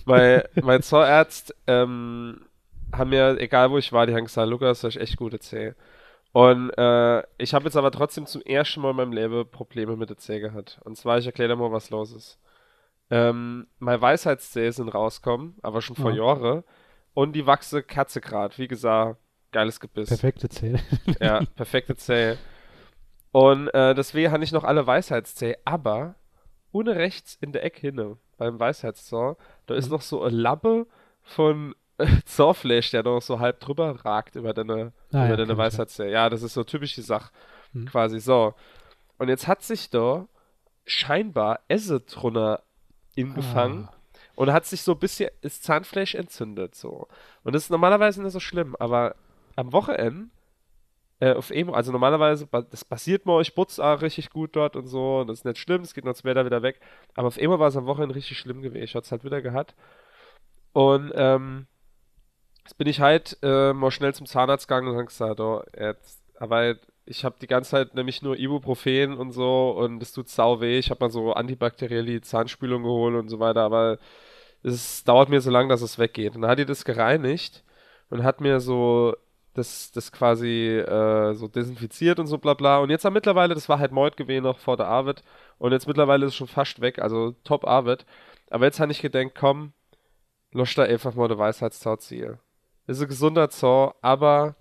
mein, 0.05 0.43
mein 0.63 0.83
Zahnarzt 0.83 1.55
ähm, 1.67 2.45
haben 2.93 3.11
mir, 3.11 3.39
egal 3.41 3.71
wo 3.71 3.79
ich 3.79 3.93
war, 3.93 4.07
die 4.07 4.15
haben 4.15 4.25
gesagt, 4.25 4.49
Lukas, 4.49 4.81
du 4.81 4.89
hast 4.89 4.97
echt 4.97 5.17
gute 5.17 5.39
Zähne. 5.39 5.75
Und 6.33 6.71
äh, 6.77 7.23
ich 7.39 7.55
habe 7.55 7.65
jetzt 7.65 7.77
aber 7.77 7.91
trotzdem 7.91 8.27
zum 8.27 8.43
ersten 8.43 8.81
Mal 8.81 8.91
in 8.91 8.97
meinem 8.97 9.13
Leben 9.13 9.49
Probleme 9.51 9.97
mit 9.97 10.11
der 10.11 10.19
Zähne 10.19 10.41
gehabt. 10.41 10.79
Und 10.85 10.97
zwar, 10.97 11.19
ich 11.19 11.27
erkläre 11.27 11.51
dir 11.51 11.57
mal, 11.57 11.73
was 11.73 11.91
los 11.91 12.13
ist. 12.13 12.39
Ähm, 13.11 13.69
meine 13.79 14.01
Weisheitszähne 14.01 14.73
sind 14.73 14.89
rausgekommen, 14.89 15.57
aber 15.63 15.81
schon 15.81 15.97
vor 15.97 16.11
ja. 16.11 16.25
Jahren. 16.25 16.65
Und 17.15 17.33
die 17.33 17.47
wachse 17.47 17.83
Katze 17.83 18.21
grad. 18.21 18.59
Wie 18.59 18.69
gesagt, 18.69 19.19
geiles 19.53 19.81
Gebiss. 19.81 20.09
Perfekte 20.09 20.49
Zähne. 20.49 20.81
ja, 21.21 21.41
perfekte 21.55 21.97
Zähne. 21.97 22.37
Und 23.33 23.69
äh, 23.69 23.95
deswegen 23.95 24.33
habe 24.33 24.45
ich 24.45 24.53
noch 24.53 24.65
alle 24.65 24.87
Weisheitszähne. 24.87 25.57
Aber 25.65 26.17
ohne 26.73 26.97
rechts 26.97 27.39
in 27.41 27.53
der 27.53 27.65
Ecke 27.65 27.81
hinne, 27.81 28.19
beim 28.37 28.61
Weisheitszahn, 28.61 29.37
da 29.67 29.75
ist 29.75 29.87
mhm. 29.87 29.93
noch 29.93 30.03
so 30.03 30.23
ein 30.23 30.35
Lappe 30.35 30.87
von 31.23 31.75
Zahnfleisch, 32.25 32.91
der 32.91 33.03
noch 33.03 33.23
so 33.23 33.41
halb 33.41 33.61
drüber 33.61 34.05
ragt 34.05 34.37
über 34.37 34.53
deine, 34.53 34.93
ah, 35.13 35.25
über 35.25 35.29
ja, 35.29 35.37
deine 35.37 35.57
Weisheitszähne. 35.57 36.11
Ja. 36.11 36.29
das 36.29 36.43
ist 36.43 36.55
so 36.55 36.65
typische 36.65 37.03
Sache. 37.03 37.33
Mhm. 37.73 37.87
Quasi 37.87 38.21
so. 38.21 38.55
Und 39.19 39.29
jetzt 39.29 39.47
hat 39.47 39.63
sich 39.63 39.91
da 39.91 40.27
scheinbar 40.85 41.61
Esse 41.69 42.01
drunter 42.01 42.63
ingefangen. 43.15 43.89
Ah 43.91 43.97
und 44.37 44.53
hat 44.53 44.67
sich 44.67 44.83
so 44.83 44.93
ein 44.93 44.99
bisschen 44.99 45.31
das 45.41 45.61
Zahnfleisch 45.63 46.15
entzündet 46.15 46.75
so. 46.75 47.09
Und 47.43 47.55
das 47.55 47.65
ist 47.65 47.71
normalerweise 47.71 48.23
nicht 48.23 48.33
so 48.33 48.41
schlimm, 48.41 48.77
aber 48.79 49.17
am 49.57 49.73
Wochenende 49.73 50.29
äh, 51.19 51.33
auf 51.33 51.51
Emo, 51.51 51.73
also 51.73 51.91
normalerweise, 51.91 52.47
das 52.71 52.85
passiert 52.85 53.25
mir, 53.25 53.41
ich 53.41 53.55
putze 53.55 53.83
auch 53.83 54.03
richtig 54.03 54.31
gut 54.31 54.55
dort 54.55 54.77
und 54.77 54.87
so, 54.87 55.21
und 55.21 55.29
das 55.29 55.39
ist 55.39 55.45
nicht 55.47 55.59
schlimm, 55.59 55.81
es 55.83 55.95
geht 55.95 56.05
noch 56.05 56.15
später 56.15 56.45
wieder 56.45 56.63
weg, 56.63 56.79
aber 57.15 57.29
auf 57.29 57.39
Emo 57.39 57.59
war 57.59 57.69
es 57.69 57.77
am 57.77 57.87
Wochenende 57.87 58.15
richtig 58.15 58.39
schlimm 58.39 58.61
gewesen, 58.61 58.85
ich 58.85 58.95
hatte 58.95 59.07
es 59.07 59.13
halt 59.13 59.25
wieder 59.25 59.41
gehabt. 59.41 59.75
Und, 60.75 61.13
ähm, 61.15 61.67
jetzt 62.67 62.79
bin 62.79 62.89
ich 62.89 63.01
halt 63.01 63.39
äh, 63.43 63.73
mal 63.73 63.93
schnell 63.93 64.13
zum 64.13 64.27
Zahnarzt 64.27 64.67
gegangen 64.67 64.89
und 64.89 64.97
habe 64.97 65.07
gesagt, 65.07 65.39
oh, 65.41 65.63
jetzt, 65.79 66.21
aber 66.39 66.75
ich 67.07 67.25
habe 67.25 67.37
die 67.41 67.47
ganze 67.47 67.71
Zeit 67.71 67.95
nämlich 67.95 68.23
nur 68.23 68.37
Ibuprofen 68.37 69.15
und 69.17 69.31
so 69.33 69.71
und 69.71 70.03
es 70.03 70.13
tut 70.13 70.29
sau 70.29 70.61
weh. 70.61 70.79
Ich 70.79 70.91
habe 70.91 71.05
mal 71.05 71.11
so 71.11 71.33
antibakterielle 71.33 72.21
Zahnspülung 72.23 72.83
geholt 72.83 73.15
und 73.15 73.29
so 73.29 73.39
weiter, 73.39 73.63
aber 73.63 73.99
es 74.65 75.05
dauert 75.05 75.29
mir 75.29 75.41
so 75.41 75.51
lange, 75.51 75.69
dass 75.69 75.83
es 75.83 75.99
weggeht. 75.99 76.35
Und 76.35 76.43
dann 76.43 76.51
hat 76.51 76.59
die 76.59 76.67
das 76.67 76.85
gereinigt 76.85 77.65
und 78.11 78.25
hat 78.25 78.41
mir 78.41 78.61
so 78.61 79.15
das, 79.55 79.93
das 79.93 80.13
quasi 80.13 80.79
äh, 80.79 81.35
so 81.35 81.49
desinfiziert 81.49 82.19
und 82.19 82.27
so 82.27 82.39
bla 82.39 82.55
bla. 82.55 82.79
Und 82.79 82.91
jetzt 82.91 83.05
haben 83.05 83.15
mittlerweile, 83.15 83.55
das 83.55 83.69
war 83.69 83.79
halt 83.79 83.93
Mord 83.93 84.17
gewesen 84.17 84.45
noch 84.45 84.59
vor 84.59 84.77
der 84.77 84.89
Arbeit 84.89 85.23
und 85.59 85.73
jetzt 85.73 85.87
mittlerweile 85.87 86.27
ist 86.27 86.33
es 86.33 86.37
schon 86.37 86.49
fast 86.49 86.81
weg, 86.81 86.99
also 86.99 87.33
top 87.45 87.65
Arbeit. 87.67 88.07
Aber 88.51 88.67
jetzt 88.67 88.81
habe 88.81 88.93
ich 88.93 89.03
gedacht, 89.03 89.35
komm, 89.39 89.73
lösch 90.53 90.75
da 90.75 90.85
einfach 90.85 91.15
mal 91.15 91.27
eine 91.27 91.39
Weisheitszau 91.39 91.97
ziehen. 91.97 92.39
Ist 92.87 93.03
ein 93.03 93.09
gesunder 93.09 93.51
Zau, 93.51 93.95
aber 94.01 94.55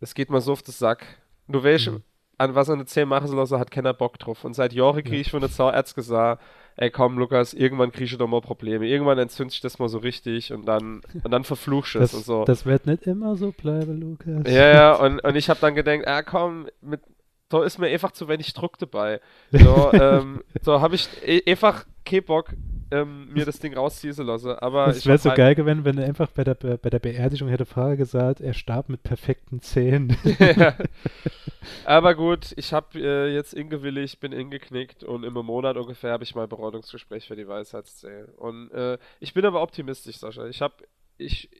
es 0.00 0.14
geht 0.14 0.30
mal 0.30 0.40
so 0.40 0.52
auf 0.52 0.62
den 0.62 0.72
Sack. 0.72 1.04
Du 1.48 1.62
weißt, 1.62 1.90
mhm. 1.90 2.02
an 2.38 2.54
was 2.54 2.68
er 2.68 2.74
eine 2.74 2.86
10 2.86 3.08
machen 3.08 3.28
soll, 3.28 3.58
hat 3.58 3.70
keiner 3.70 3.94
Bock 3.94 4.18
drauf. 4.18 4.44
Und 4.44 4.54
seit 4.54 4.72
Jahren 4.72 5.02
kriege 5.02 5.16
ich 5.16 5.30
von 5.30 5.40
der 5.40 5.50
Zahnarzt 5.50 5.94
gesagt, 5.94 6.42
ey 6.76 6.90
komm 6.90 7.18
Lukas, 7.18 7.54
irgendwann 7.54 7.92
kriege 7.92 8.04
ich 8.04 8.16
doch 8.16 8.26
mal 8.26 8.40
Probleme. 8.40 8.86
Irgendwann 8.86 9.18
entzündet 9.18 9.52
sich 9.52 9.60
das 9.60 9.78
mal 9.78 9.88
so 9.88 9.98
richtig 9.98 10.52
und 10.52 10.66
dann, 10.66 11.02
und 11.22 11.30
dann 11.30 11.44
verfluchst 11.44 11.96
es 11.96 12.14
und 12.14 12.24
so. 12.24 12.44
Das 12.44 12.66
wird 12.66 12.86
nicht 12.86 13.06
immer 13.06 13.36
so 13.36 13.52
bleiben, 13.52 14.00
Lukas. 14.00 14.52
Ja, 14.52 14.72
ja, 14.72 14.94
und, 15.04 15.20
und 15.20 15.36
ich 15.36 15.50
habe 15.50 15.60
dann 15.60 15.74
gedacht, 15.74 16.06
ah 16.06 16.22
komm, 16.22 16.68
mit, 16.80 17.00
da 17.48 17.62
ist 17.64 17.78
mir 17.78 17.88
einfach 17.88 18.12
zu 18.12 18.28
wenig 18.28 18.52
Druck 18.54 18.78
dabei. 18.78 19.20
So, 19.52 19.92
ähm, 19.92 20.42
so 20.62 20.80
habe 20.80 20.94
ich 20.94 21.08
e 21.24 21.42
einfach 21.50 21.84
keinen 22.04 22.24
Bock, 22.24 22.54
ähm, 22.92 23.32
mir 23.32 23.44
das 23.44 23.58
Ding 23.58 23.74
rausziehen 23.74 24.14
lassen. 24.26 24.50
Aber 24.50 24.88
es 24.88 25.06
wäre 25.06 25.18
so 25.18 25.30
halt 25.30 25.38
geil 25.38 25.54
gewesen, 25.54 25.84
wenn 25.84 25.98
er 25.98 26.06
einfach 26.06 26.30
bei 26.30 26.44
der, 26.44 26.54
bei 26.54 26.90
der 26.90 26.98
Beerdigung 26.98 27.48
hätte 27.48 27.64
Frage 27.64 27.96
gesagt, 27.96 28.40
er 28.40 28.54
starb 28.54 28.88
mit 28.88 29.02
perfekten 29.02 29.60
Zähnen. 29.60 30.16
ja. 30.38 30.76
Aber 31.84 32.14
gut, 32.14 32.52
ich 32.56 32.72
habe 32.72 32.98
äh, 32.98 33.32
jetzt 33.32 33.54
ingewilligt, 33.54 34.20
bin 34.20 34.32
ingeknickt 34.32 35.04
und 35.04 35.24
im 35.24 35.34
Monat 35.34 35.76
ungefähr 35.76 36.12
habe 36.12 36.24
ich 36.24 36.34
mein 36.34 36.48
Beratungsgespräch 36.48 37.26
für 37.26 37.36
die 37.36 37.48
Weisheitszähne. 37.48 38.26
Und 38.36 38.70
äh, 38.72 38.98
ich 39.20 39.32
bin 39.32 39.44
aber 39.44 39.62
optimistisch, 39.62 40.18
Sascha. 40.18 40.46
Ich 40.46 40.60
habe 40.60 40.74
ich, 41.18 41.50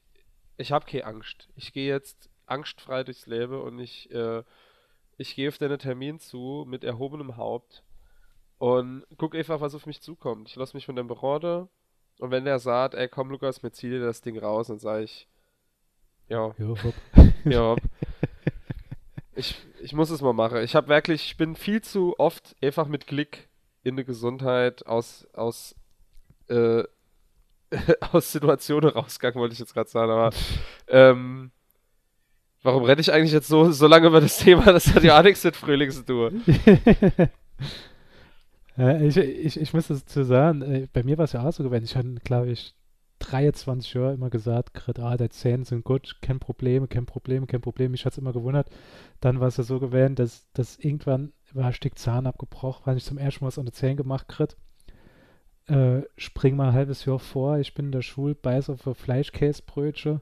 ich 0.56 0.72
hab 0.72 0.86
keine 0.86 1.06
Angst. 1.06 1.48
Ich 1.56 1.72
gehe 1.72 1.88
jetzt 1.88 2.28
angstfrei 2.46 3.04
durchs 3.04 3.26
Leben 3.26 3.60
und 3.60 3.78
ich, 3.78 4.10
äh, 4.12 4.42
ich 5.16 5.34
gehe 5.34 5.48
auf 5.48 5.58
deinen 5.58 5.78
Termin 5.78 6.18
zu 6.18 6.64
mit 6.68 6.84
erhobenem 6.84 7.36
Haupt 7.36 7.82
und 8.62 9.04
guck 9.16 9.34
einfach, 9.34 9.60
was 9.60 9.74
auf 9.74 9.86
mich 9.86 10.00
zukommt. 10.00 10.48
Ich 10.48 10.54
lasse 10.54 10.76
mich 10.76 10.86
von 10.86 10.94
dem 10.94 11.08
Berater 11.08 11.68
und 12.20 12.30
wenn 12.30 12.44
der 12.44 12.60
sagt, 12.60 12.94
ey 12.94 13.08
komm 13.08 13.28
Lukas, 13.30 13.64
mir 13.64 13.72
zieh 13.72 13.90
dir 13.90 13.98
das 13.98 14.20
Ding 14.20 14.38
raus, 14.38 14.68
dann 14.68 14.78
sage 14.78 15.02
ich, 15.02 15.26
ja. 16.28 16.54
Ja, 16.56 16.68
hopp. 16.68 16.94
ja. 17.44 17.74
Ich, 19.34 19.56
ich 19.80 19.94
muss 19.94 20.10
es 20.10 20.20
mal 20.20 20.32
machen. 20.32 20.62
Ich 20.62 20.76
habe 20.76 20.86
wirklich, 20.86 21.24
ich 21.24 21.36
bin 21.36 21.56
viel 21.56 21.80
zu 21.80 22.14
oft 22.20 22.54
einfach 22.62 22.86
mit 22.86 23.08
Klick 23.08 23.48
in 23.82 23.96
der 23.96 24.04
Gesundheit 24.04 24.86
aus, 24.86 25.26
aus, 25.32 25.74
äh, 26.46 26.84
aus 28.12 28.30
Situationen 28.30 28.90
rausgegangen, 28.90 29.40
wollte 29.40 29.54
ich 29.54 29.58
jetzt 29.58 29.74
gerade 29.74 29.90
sagen, 29.90 30.12
aber 30.12 30.30
ähm, 30.86 31.50
warum 32.62 32.84
rede 32.84 33.00
ich 33.00 33.12
eigentlich 33.12 33.32
jetzt 33.32 33.48
so, 33.48 33.72
so 33.72 33.88
lange 33.88 34.06
über 34.06 34.20
das 34.20 34.38
Thema? 34.38 34.66
Das 34.66 34.94
hat 34.94 35.02
ja 35.02 35.18
auch 35.18 35.24
nichts 35.24 35.42
mit 35.42 35.56
Frühling 35.56 35.90
zu 35.90 36.06
tun. 36.06 36.44
Äh, 38.78 39.06
ich, 39.06 39.16
ich, 39.16 39.60
ich 39.60 39.74
muss 39.74 39.88
dazu 39.88 40.24
sagen, 40.24 40.62
äh, 40.62 40.88
bei 40.92 41.02
mir 41.02 41.18
war 41.18 41.24
es 41.24 41.32
ja 41.32 41.46
auch 41.46 41.52
so 41.52 41.62
gewesen. 41.62 41.84
Ich 41.84 41.96
hatte, 41.96 42.14
glaube 42.24 42.50
ich, 42.50 42.74
23 43.20 43.94
Jahre 43.94 44.14
immer 44.14 44.30
gesagt, 44.30 44.98
ah, 44.98 45.16
die 45.16 45.28
Zähne 45.28 45.64
sind 45.64 45.84
gut, 45.84 46.16
kein 46.22 46.40
Problem, 46.40 46.88
kein 46.88 47.06
Problem, 47.06 47.46
kein 47.46 47.60
Problem. 47.60 47.92
Mich 47.92 48.04
hat 48.04 48.12
es 48.12 48.18
immer 48.18 48.32
gewundert. 48.32 48.68
Dann 49.20 49.40
war 49.40 49.48
es 49.48 49.56
ja 49.56 49.64
so 49.64 49.78
gewesen, 49.78 50.16
dass, 50.16 50.50
dass 50.52 50.76
irgendwann 50.78 51.32
war 51.52 51.66
ein 51.66 51.72
Stück 51.72 51.98
Zahn 51.98 52.26
abgebrochen, 52.26 52.82
weil 52.86 52.96
ich 52.96 53.04
zum 53.04 53.18
ersten 53.18 53.44
Mal 53.44 53.48
was 53.48 53.58
an 53.58 53.66
den 53.66 53.74
Zähnen 53.74 53.96
gemacht 53.96 54.28
krieg. 54.28 54.56
Äh, 55.66 56.02
spring 56.16 56.56
mal 56.56 56.68
ein 56.68 56.74
halbes 56.74 57.04
Jahr 57.04 57.20
vor, 57.20 57.58
ich 57.58 57.74
bin 57.74 57.86
in 57.86 57.92
der 57.92 58.02
Schule, 58.02 58.34
beiß 58.34 58.70
auf 58.70 58.86
ein 58.86 58.94
Fleischkäsebrötchen. 58.94 60.20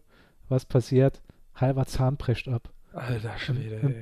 Was 0.48 0.66
passiert? 0.66 1.22
Halber 1.54 1.86
Zahn 1.86 2.18
prescht 2.18 2.48
ab. 2.48 2.70
Alter 2.92 3.38
Schwede, 3.38 3.80
und, 3.80 3.94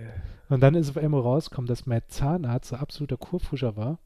und, 0.49 0.61
dann 0.61 0.75
ist 0.75 0.89
auf 0.89 0.97
einmal 0.97 1.21
rausgekommen, 1.21 1.69
dass 1.69 1.87
mein 1.87 2.03
Zahnarzt 2.09 2.73
ein 2.73 2.81
absoluter 2.81 3.19
Kurfuscher 3.19 3.77
war 3.77 3.99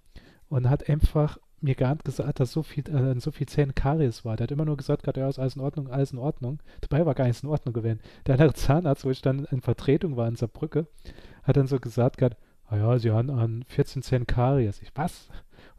und 0.53 0.69
hat 0.69 0.89
einfach 0.91 1.39
mir 1.63 1.75
gar 1.75 1.93
nicht 1.93 2.05
gesagt, 2.05 2.39
dass 2.39 2.53
so 2.53 2.63
viel, 2.63 2.87
äh, 2.95 3.19
so 3.19 3.31
viel 3.31 3.49
Zähne 3.49 3.73
Karies 3.73 4.25
war. 4.25 4.37
Der 4.37 4.45
hat 4.45 4.51
immer 4.51 4.67
nur 4.67 4.77
gesagt, 4.77 5.07
ja, 5.17 5.29
ist 5.29 5.39
alles 5.39 5.57
in 5.57 5.63
Ordnung, 5.63 5.89
alles 5.89 6.13
in 6.13 6.19
Ordnung. 6.19 6.59
Dabei 6.83 7.07
war 7.07 7.15
gar 7.15 7.25
nichts 7.25 7.43
in 7.43 7.49
Ordnung 7.49 7.73
gewesen. 7.73 8.01
Der 8.27 8.35
andere 8.35 8.53
Zahnarzt, 8.53 9.07
wo 9.07 9.11
ich 9.11 9.23
dann 9.23 9.47
in 9.47 9.63
Vertretung 9.63 10.17
war 10.17 10.29
in 10.29 10.37
Saarbrücke, 10.37 10.87
hat 11.45 11.57
dann 11.57 11.69
so 11.69 11.81
gesagt, 11.81 12.19
grad, 12.19 12.37
ah 12.67 12.77
ja, 12.77 12.99
sie 12.99 13.13
haben 13.13 13.31
an 13.31 13.65
14 13.69 14.03
Zähnen 14.03 14.27
Karies. 14.27 14.83
Ich, 14.83 14.91
was? 14.95 15.29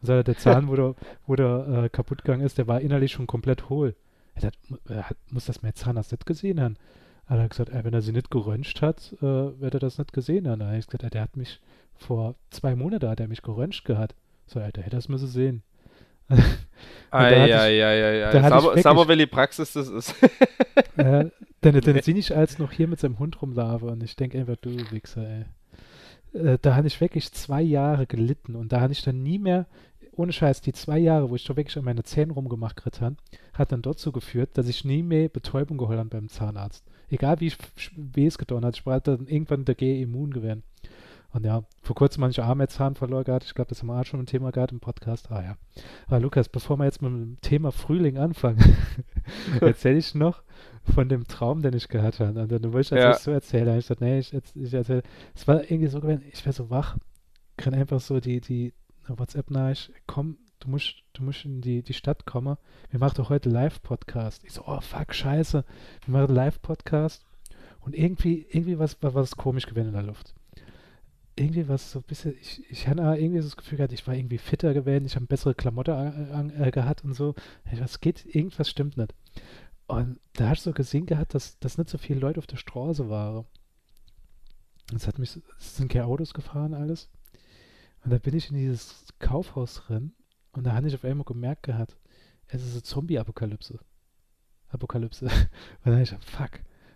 Und 0.01 0.07
so, 0.07 0.23
der 0.23 0.37
Zahn, 0.37 0.67
wo 0.67 0.75
der, 0.75 0.95
wo 1.27 1.35
der 1.35 1.83
äh, 1.83 1.89
kaputt 1.89 2.23
gegangen 2.23 2.43
ist, 2.43 2.57
der 2.57 2.65
war 2.65 2.81
innerlich 2.81 3.11
schon 3.11 3.27
komplett 3.27 3.69
hohl. 3.69 3.95
Er 4.33 4.47
hat, 4.47 4.57
er 4.89 5.09
hat, 5.11 5.17
muss 5.29 5.45
das 5.45 5.61
mein 5.61 5.75
Zahnarzt 5.75 6.11
nicht 6.11 6.25
gesehen 6.25 6.59
haben. 6.59 6.77
Hat 7.27 7.37
er 7.37 7.47
gesagt, 7.47 7.69
ey, 7.69 7.83
wenn 7.83 7.93
er 7.93 8.01
sie 8.01 8.11
nicht 8.11 8.31
geröntgt 8.31 8.81
hat, 8.81 9.13
äh, 9.19 9.21
wird 9.21 9.75
er 9.75 9.79
das 9.79 9.99
nicht 9.99 10.13
gesehen 10.13 10.47
haben. 10.47 10.63
Habe 10.63 10.77
ich 10.77 10.87
gesagt, 10.87 11.03
ey, 11.03 11.11
der 11.11 11.21
hat 11.21 11.37
mich 11.37 11.61
vor 11.95 12.33
zwei 12.49 12.75
Monaten 12.75 13.07
hat 13.07 13.19
er 13.19 13.27
mich 13.27 13.43
geröntgt 13.43 13.85
gehabt. 13.85 14.15
So, 14.45 14.59
Alter, 14.59 14.81
hätte 14.81 14.95
das 14.95 15.09
müssen 15.09 15.27
sehen. 15.27 15.63
Eieieiei. 17.11 18.33
Welche 19.07 19.27
Praxis 19.27 19.73
das 19.73 19.89
ist. 19.89 20.15
äh, 20.97 21.29
denn, 21.63 21.79
denn 21.79 22.01
sehe 22.01 22.15
ich 22.15 22.35
als 22.35 22.59
noch 22.59 22.71
hier 22.71 22.87
mit 22.87 22.99
seinem 22.99 23.19
Hund 23.19 23.41
rumlaufe 23.41 23.85
und 23.85 24.03
ich 24.03 24.15
denke 24.15 24.39
einfach, 24.39 24.57
du 24.57 24.71
Wichser, 24.91 25.27
ey. 25.27 25.45
Äh, 26.33 26.57
da 26.61 26.75
habe 26.75 26.87
ich 26.87 26.99
wirklich 26.99 27.31
zwei 27.31 27.61
Jahre 27.61 28.07
gelitten 28.07 28.55
und 28.55 28.71
da 28.71 28.81
habe 28.81 28.93
ich 28.93 29.03
dann 29.03 29.21
nie 29.21 29.39
mehr, 29.39 29.67
ohne 30.15 30.31
Scheiß, 30.31 30.61
die 30.61 30.73
zwei 30.73 30.99
Jahre, 30.99 31.29
wo 31.29 31.35
ich 31.35 31.43
da 31.43 31.55
wirklich 31.55 31.77
an 31.77 31.85
meine 31.85 32.03
Zähne 32.03 32.33
rumgemacht 32.33 32.83
habe, 33.01 33.15
hat 33.53 33.71
dann 33.71 33.81
dazu 33.81 34.11
geführt, 34.11 34.51
dass 34.57 34.67
ich 34.67 34.85
nie 34.85 35.03
mehr 35.03 35.29
Betäubung 35.29 35.77
geholt 35.77 35.99
habe 35.99 36.09
beim 36.09 36.29
Zahnarzt. 36.29 36.83
Egal 37.09 37.39
wie 37.39 37.47
ich 37.47 37.57
es 38.15 38.37
getan 38.37 38.65
hat, 38.65 38.75
ich 38.75 38.85
war 38.85 38.99
dann 38.99 39.27
irgendwann 39.27 39.65
dagegen 39.65 40.01
immun 40.01 40.31
gewesen. 40.31 40.63
Und 41.33 41.45
ja, 41.47 41.63
vor 41.81 41.95
kurzem 41.95 42.23
habe 42.23 42.31
ich 42.31 42.41
Ahmed-Zahn 42.41 42.93
verloren 42.93 43.23
gehabt. 43.23 43.43
Ich 43.43 43.55
glaube, 43.55 43.69
das 43.69 43.81
haben 43.81 43.87
wir 43.87 43.99
auch 43.99 44.05
schon 44.05 44.19
ein 44.19 44.27
Thema 44.27 44.51
gehabt 44.51 44.71
im 44.71 44.79
Podcast. 44.79 45.31
Ah 45.31 45.41
ja. 45.41 45.55
Aber 46.05 46.19
Lukas, 46.19 46.47
bevor 46.47 46.77
wir 46.77 46.85
jetzt 46.85 47.01
mit 47.01 47.11
dem 47.11 47.37
Thema 47.41 47.71
Frühling 47.71 48.19
anfangen, 48.19 48.59
erzähle 49.59 49.97
ich 49.97 50.13
noch 50.13 50.43
von 50.93 51.09
dem 51.09 51.25
Traum, 51.27 51.63
den 51.63 51.73
ich 51.73 51.87
gehabt 51.87 52.19
habe. 52.19 52.39
Und 52.39 52.51
dann 52.51 52.71
wollte 52.71 52.81
ich 52.81 52.89
das 52.89 52.99
Ja. 52.99 53.13
so 53.15 53.31
erzählen. 53.31 53.79
Ich 53.79 53.87
dachte, 53.87 54.03
nee, 54.03 54.19
ich, 54.19 54.31
ich 54.31 54.73
erzähle. 54.73 55.01
Es 55.33 55.47
war 55.47 55.63
irgendwie 55.63 55.87
so 55.87 55.99
gewesen, 56.01 56.23
ich 56.31 56.45
wäre 56.45 56.53
so 56.53 56.69
wach, 56.69 56.97
kann 57.57 57.73
einfach 57.73 57.99
so 57.99 58.19
die, 58.19 58.39
die 58.39 58.73
WhatsApp-Nachricht, 59.07 59.91
komm, 60.05 60.37
du 60.59 60.69
musst, 60.69 61.03
du 61.13 61.23
musst 61.23 61.45
in 61.45 61.61
die, 61.61 61.81
die 61.81 61.93
Stadt 61.93 62.27
kommen. 62.27 62.57
Wir 62.91 62.99
machen 62.99 63.15
doch 63.17 63.29
heute 63.29 63.49
Live-Podcast. 63.49 64.43
Ich 64.43 64.53
so, 64.53 64.63
oh 64.67 64.81
fuck, 64.81 65.15
scheiße. 65.15 65.65
Wir 66.05 66.11
machen 66.11 66.35
Live-Podcast. 66.35 67.25
Und 67.79 67.95
irgendwie, 67.95 68.45
irgendwie 68.49 68.77
was, 68.77 69.01
war 69.01 69.15
was 69.15 69.35
komisch 69.35 69.65
gewesen 69.65 69.87
in 69.87 69.93
der 69.93 70.03
Luft. 70.03 70.35
Irgendwie 71.35 71.67
was 71.67 71.91
so 71.91 71.99
ein 71.99 72.03
bisschen, 72.03 72.35
ich, 72.39 72.63
ich 72.69 72.87
auch 72.87 73.13
irgendwie 73.13 73.39
so 73.39 73.47
das 73.47 73.57
Gefühl 73.57 73.77
gehabt, 73.77 73.93
ich 73.93 74.05
war 74.05 74.13
irgendwie 74.13 74.37
fitter 74.37 74.73
gewesen, 74.73 75.05
ich 75.05 75.15
habe 75.15 75.25
bessere 75.25 75.55
Klamotten 75.55 75.93
an, 75.93 76.51
äh, 76.51 76.69
gehabt 76.71 77.03
und 77.03 77.13
so. 77.13 77.33
Was 77.71 78.01
geht, 78.01 78.25
irgendwas 78.25 78.69
stimmt 78.69 78.97
nicht. 78.97 79.13
Und 79.87 80.19
da 80.33 80.49
hast 80.49 80.65
du 80.65 80.69
so 80.69 80.73
gesehen 80.73 81.05
gehabt, 81.05 81.33
dass, 81.33 81.59
dass 81.59 81.77
nicht 81.77 81.89
so 81.89 81.97
viele 81.97 82.19
Leute 82.19 82.39
auf 82.39 82.47
der 82.47 82.57
Straße 82.57 83.09
waren. 83.09 83.45
Es 84.93 85.07
hat 85.07 85.17
mich, 85.17 85.39
es 85.57 85.77
sind 85.77 85.91
keine 85.91 86.05
Autos 86.05 86.33
gefahren, 86.33 86.73
alles. 86.73 87.09
Und 88.03 88.11
da 88.11 88.17
bin 88.17 88.35
ich 88.35 88.49
in 88.49 88.57
dieses 88.57 89.05
Kaufhaus 89.19 89.75
drin 89.75 90.13
und 90.51 90.65
da 90.65 90.73
habe 90.73 90.87
ich 90.87 90.95
auf 90.95 91.03
einmal 91.03 91.25
gemerkt 91.25 91.63
gehabt, 91.63 91.97
es 92.47 92.63
ist 92.63 92.73
eine 92.73 92.83
Zombie-Apokalypse. 92.83 93.79
Apokalypse. 94.69 95.25
Und 95.25 95.31
dann 95.85 95.93
habe 95.93 96.03
ich 96.03 96.09
gedacht, 96.09 96.29
fuck. 96.29 96.51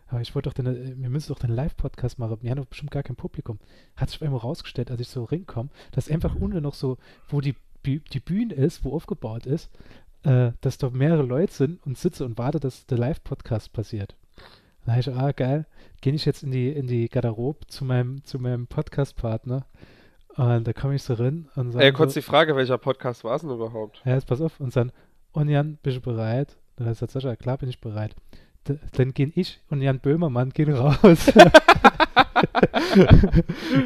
Aber 0.09 0.21
ich 0.21 0.33
wollte 0.35 0.49
doch 0.49 0.53
den, 0.53 0.67
äh, 0.67 0.95
wir 0.97 1.09
müssen 1.09 1.29
doch 1.29 1.39
den 1.39 1.49
Live-Podcast 1.51 2.19
machen. 2.19 2.37
Wir 2.41 2.51
haben 2.51 2.57
doch 2.57 2.65
bestimmt 2.65 2.91
gar 2.91 3.03
kein 3.03 3.15
Publikum. 3.15 3.59
Hat 3.95 4.09
sich 4.09 4.19
auf 4.19 4.25
einmal 4.25 4.41
rausgestellt, 4.41 4.91
als 4.91 5.01
ich 5.01 5.09
so 5.09 5.23
rinkomme, 5.23 5.69
dass 5.91 6.09
einfach 6.09 6.35
unten 6.35 6.61
noch 6.61 6.73
so, 6.73 6.97
wo 7.29 7.41
die, 7.41 7.55
die 7.85 8.19
Bühne 8.19 8.53
ist, 8.53 8.83
wo 8.83 8.93
aufgebaut 8.93 9.45
ist, 9.45 9.69
äh, 10.23 10.51
dass 10.61 10.77
da 10.77 10.89
mehrere 10.89 11.23
Leute 11.23 11.53
sind 11.53 11.85
und 11.85 11.97
sitze 11.97 12.25
und 12.25 12.37
warte, 12.37 12.59
dass 12.59 12.85
der 12.85 12.97
Live-Podcast 12.97 13.73
passiert. 13.73 14.15
Dann 14.85 14.95
habe 14.95 15.01
ich, 15.01 15.13
ah, 15.13 15.31
geil, 15.31 15.65
gehe 16.01 16.13
ich 16.13 16.25
jetzt 16.25 16.43
in 16.43 16.51
die, 16.51 16.69
in 16.69 16.87
die 16.87 17.09
Garderobe 17.09 17.67
zu 17.67 17.83
meinem, 17.83 18.23
zu 18.23 18.39
meinem 18.39 18.67
Podcast-Partner 18.67 19.65
und 20.37 20.67
da 20.67 20.73
komme 20.73 20.95
ich 20.95 21.03
so 21.03 21.15
rein 21.15 21.49
und 21.55 21.71
sage 21.71 21.83
Ey, 21.83 21.91
kurz 21.91 22.13
so, 22.13 22.19
die 22.19 22.23
Frage, 22.25 22.55
welcher 22.55 22.77
Podcast 22.77 23.23
war 23.23 23.35
es 23.35 23.41
denn 23.41 23.49
überhaupt? 23.49 24.01
ja, 24.05 24.13
jetzt 24.13 24.27
pass 24.27 24.39
auf. 24.39 24.59
Und 24.59 24.75
dann, 24.75 24.91
und 25.31 25.49
Jan, 25.49 25.79
bist 25.81 25.97
du 25.97 26.01
bereit? 26.01 26.55
Dann 26.75 26.93
sagt 26.93 27.11
Sascha, 27.11 27.35
klar 27.35 27.57
bin 27.57 27.69
ich 27.69 27.81
bereit. 27.81 28.15
Dann 28.93 29.13
gehen 29.13 29.31
ich 29.35 29.59
und 29.69 29.81
Jan 29.81 29.99
Böhmermann 29.99 30.49
gehen 30.51 30.73
raus. 30.73 31.31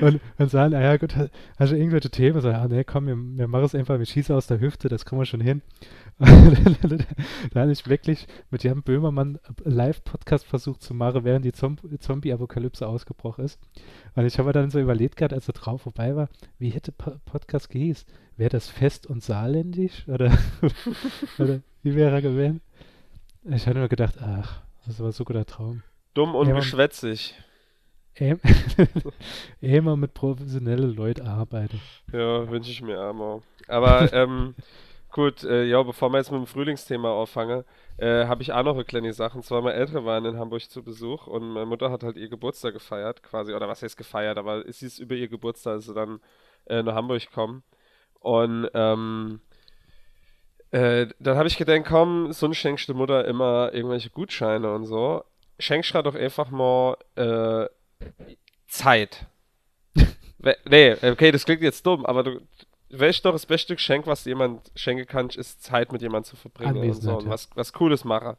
und, 0.01 0.19
und 0.37 0.49
sagen, 0.51 0.73
ah 0.75 0.81
ja 0.81 0.97
gut, 0.97 1.15
ha- 1.15 1.29
hast 1.57 1.71
du 1.71 1.77
irgendwelche 1.77 2.09
Themen? 2.09 2.41
Sagen, 2.41 2.57
ah 2.57 2.67
nee, 2.67 2.83
komm, 2.83 3.07
wir, 3.07 3.15
wir 3.15 3.47
machen 3.47 3.65
es 3.65 3.75
einfach, 3.75 3.97
wir 3.99 4.05
schießen 4.05 4.35
aus 4.35 4.47
der 4.47 4.59
Hüfte, 4.59 4.89
das 4.89 5.05
kriegen 5.05 5.19
wir 5.21 5.25
schon 5.25 5.41
hin. 5.41 5.61
da 6.19 7.61
habe 7.61 7.71
ich 7.71 7.87
wirklich 7.87 8.27
mit 8.51 8.63
Jan 8.63 8.83
Böhmermann 8.83 9.39
Live-Podcast 9.63 10.45
versucht 10.45 10.81
zu 10.83 10.93
machen, 10.93 11.23
während 11.23 11.45
die 11.45 11.51
Zom 11.53 11.77
Zombie-Apokalypse 11.99 12.87
ausgebrochen 12.87 13.45
ist. 13.45 13.59
Und 14.15 14.25
ich 14.25 14.37
habe 14.37 14.51
dann 14.53 14.69
so 14.69 14.79
überlegt 14.79 15.15
gehabt, 15.17 15.33
als 15.33 15.47
er 15.47 15.53
drauf 15.53 15.81
vorbei 15.81 16.15
war, 16.15 16.29
wie 16.59 16.69
hätte 16.69 16.91
Po- 16.91 17.15
Podcast 17.25 17.69
gehieß? 17.69 18.05
Wäre 18.37 18.49
das 18.49 18.67
fest 18.67 19.07
und 19.07 19.23
saarländisch? 19.23 20.07
Oder, 20.07 20.31
oder 21.39 21.59
wie 21.83 21.95
wäre 21.95 22.15
er 22.15 22.21
gewesen? 22.21 22.61
Ich 23.45 23.65
hatte 23.65 23.79
nur 23.79 23.87
gedacht, 23.87 24.15
ach, 24.21 24.61
das 24.85 24.99
war 24.99 25.11
so 25.11 25.23
guter 25.23 25.45
Traum. 25.45 25.83
Dumm 26.13 26.35
und 26.35 26.47
man- 26.47 26.57
geschwätzig. 26.57 27.35
Immer 29.61 29.95
mit 29.95 30.13
professionellen 30.13 30.93
Leuten 30.95 31.25
arbeiten. 31.25 31.79
Ja, 32.11 32.49
wünsche 32.49 32.71
ich 32.71 32.81
mir 32.81 32.99
auch. 33.01 33.41
Aber 33.67 34.11
ähm, 34.13 34.53
gut, 35.11 35.43
äh, 35.43 35.63
ja, 35.63 35.81
bevor 35.81 36.09
wir 36.09 36.17
jetzt 36.17 36.31
mit 36.31 36.39
dem 36.39 36.45
Frühlingsthema 36.45 37.09
auffangen, 37.09 37.63
äh, 37.97 38.25
habe 38.25 38.41
ich 38.41 38.51
auch 38.51 38.63
noch 38.63 38.75
eine 38.75 38.83
kleine 38.83 39.13
Sache. 39.13 39.37
Und 39.37 39.43
zwar, 39.43 39.61
meine 39.61 39.75
Eltern 39.75 40.05
waren 40.05 40.25
in 40.25 40.37
Hamburg 40.37 40.61
zu 40.69 40.83
Besuch 40.83 41.27
und 41.27 41.53
meine 41.53 41.65
Mutter 41.65 41.89
hat 41.89 42.03
halt 42.03 42.17
ihr 42.17 42.29
Geburtstag 42.29 42.73
gefeiert, 42.73 43.23
quasi. 43.23 43.53
Oder 43.53 43.67
was 43.67 43.81
heißt 43.81 43.97
gefeiert, 43.97 44.37
aber 44.37 44.67
es 44.67 44.81
ist 44.81 44.99
über 44.99 45.15
ihr 45.15 45.27
Geburtstag, 45.29 45.73
als 45.75 45.85
sie 45.85 45.93
dann 45.93 46.19
äh, 46.65 46.83
nach 46.83 46.95
Hamburg 46.95 47.31
kommen. 47.31 47.63
Und 48.19 48.69
ähm, 48.73 49.39
äh, 50.71 51.07
dann 51.19 51.37
habe 51.37 51.47
ich 51.47 51.57
gedacht, 51.57 51.83
komm, 51.85 52.31
so 52.33 52.51
schenkst 52.53 52.87
du 52.89 52.93
Mutter 52.93 53.25
immer 53.25 53.73
irgendwelche 53.73 54.09
Gutscheine 54.09 54.73
und 54.73 54.85
so. 54.85 55.23
Schenkst 55.59 55.93
du 55.93 56.01
doch 56.01 56.15
einfach 56.15 56.49
mal 56.49 56.97
äh, 57.15 57.67
Zeit. 58.67 59.27
Nee, 60.67 60.93
okay, 61.03 61.31
das 61.31 61.45
klingt 61.45 61.61
jetzt 61.61 61.85
dumm, 61.85 62.03
aber 62.03 62.23
du, 62.23 62.41
welches 62.89 63.21
doch 63.21 63.31
das 63.33 63.45
beste 63.45 63.75
Geschenk, 63.75 64.07
was 64.07 64.25
jemand 64.25 64.71
schenken 64.75 65.05
kann, 65.05 65.29
ist 65.29 65.63
Zeit 65.63 65.91
mit 65.91 66.01
jemandem 66.01 66.31
zu 66.31 66.35
verbringen 66.35 66.77
und 66.83 66.93
so 67.01 67.17
und 67.17 67.29
was, 67.29 67.49
was 67.55 67.73
Cooles 67.73 68.03
machen. 68.05 68.37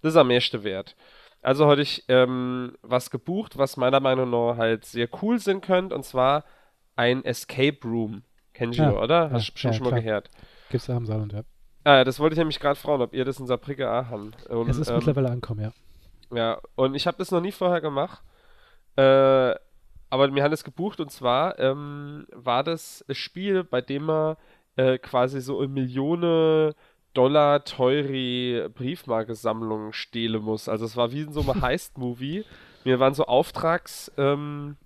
Das 0.00 0.14
ist 0.14 0.16
am 0.16 0.28
meisten 0.28 0.64
wert. 0.64 0.96
Also 1.42 1.66
hatte 1.66 1.82
ich 1.82 2.04
ähm, 2.08 2.78
was 2.82 3.10
gebucht, 3.10 3.58
was 3.58 3.76
meiner 3.76 4.00
Meinung 4.00 4.30
nach 4.30 4.56
halt 4.56 4.86
sehr 4.86 5.08
cool 5.22 5.38
sein 5.38 5.60
könnte, 5.60 5.94
und 5.94 6.04
zwar 6.04 6.44
ein 6.96 7.24
Escape 7.24 7.78
Room. 7.84 8.22
Kennst 8.54 8.78
du, 8.78 8.82
Ja, 8.82 8.92
oder? 8.92 9.30
ja, 9.30 9.30
Hast 9.30 9.48
du 9.48 9.52
bestimmt 9.52 9.74
ja, 9.74 9.78
schon 9.78 9.84
mal 9.84 9.90
klar. 9.90 10.02
gehört. 10.02 10.30
Gibt's 10.68 10.86
da 10.86 10.96
am 10.96 11.06
Saarland, 11.06 11.32
ja. 11.32 11.42
Ah, 11.84 11.96
ja, 11.96 12.04
das 12.04 12.20
wollte 12.20 12.34
ich 12.34 12.38
nämlich 12.38 12.60
gerade 12.60 12.78
fragen, 12.78 13.02
ob 13.02 13.12
ihr 13.12 13.24
das 13.24 13.40
in 13.40 13.46
Saarbrücke 13.46 13.90
auch 13.90 14.06
habt. 14.08 14.46
Und, 14.46 14.68
Es 14.68 14.78
ist 14.78 14.88
ähm, 14.88 14.96
mittlerweile 14.96 15.30
angekommen, 15.30 15.60
ja. 15.60 16.36
ja, 16.36 16.60
und 16.76 16.94
ich 16.94 17.06
habe 17.06 17.18
das 17.18 17.30
noch 17.30 17.40
nie 17.40 17.52
vorher 17.52 17.80
gemacht. 17.80 18.22
Äh, 18.96 19.54
aber 20.10 20.34
wir 20.34 20.42
haben 20.42 20.50
das 20.50 20.64
gebucht 20.64 21.00
und 21.00 21.10
zwar 21.10 21.58
ähm, 21.58 22.26
war 22.32 22.62
das 22.62 23.04
ein 23.08 23.14
Spiel, 23.14 23.64
bei 23.64 23.80
dem 23.80 24.04
man 24.04 24.36
äh, 24.76 24.98
quasi 24.98 25.40
so 25.40 25.58
eine 25.58 25.68
Million 25.68 26.74
Dollar 27.14 27.64
teure 27.64 28.68
Briefmarkensammlung 28.70 29.92
stehlen 29.92 30.42
muss. 30.42 30.68
Also 30.68 30.84
es 30.84 30.96
war 30.96 31.12
wie 31.12 31.22
in 31.22 31.32
so 31.32 31.40
einem 31.40 31.60
Heist-Movie. 31.62 32.44
Wir 32.84 33.00
waren 33.00 33.14
so 33.14 33.24
Auftrags 33.24 34.10
ähm, 34.16 34.76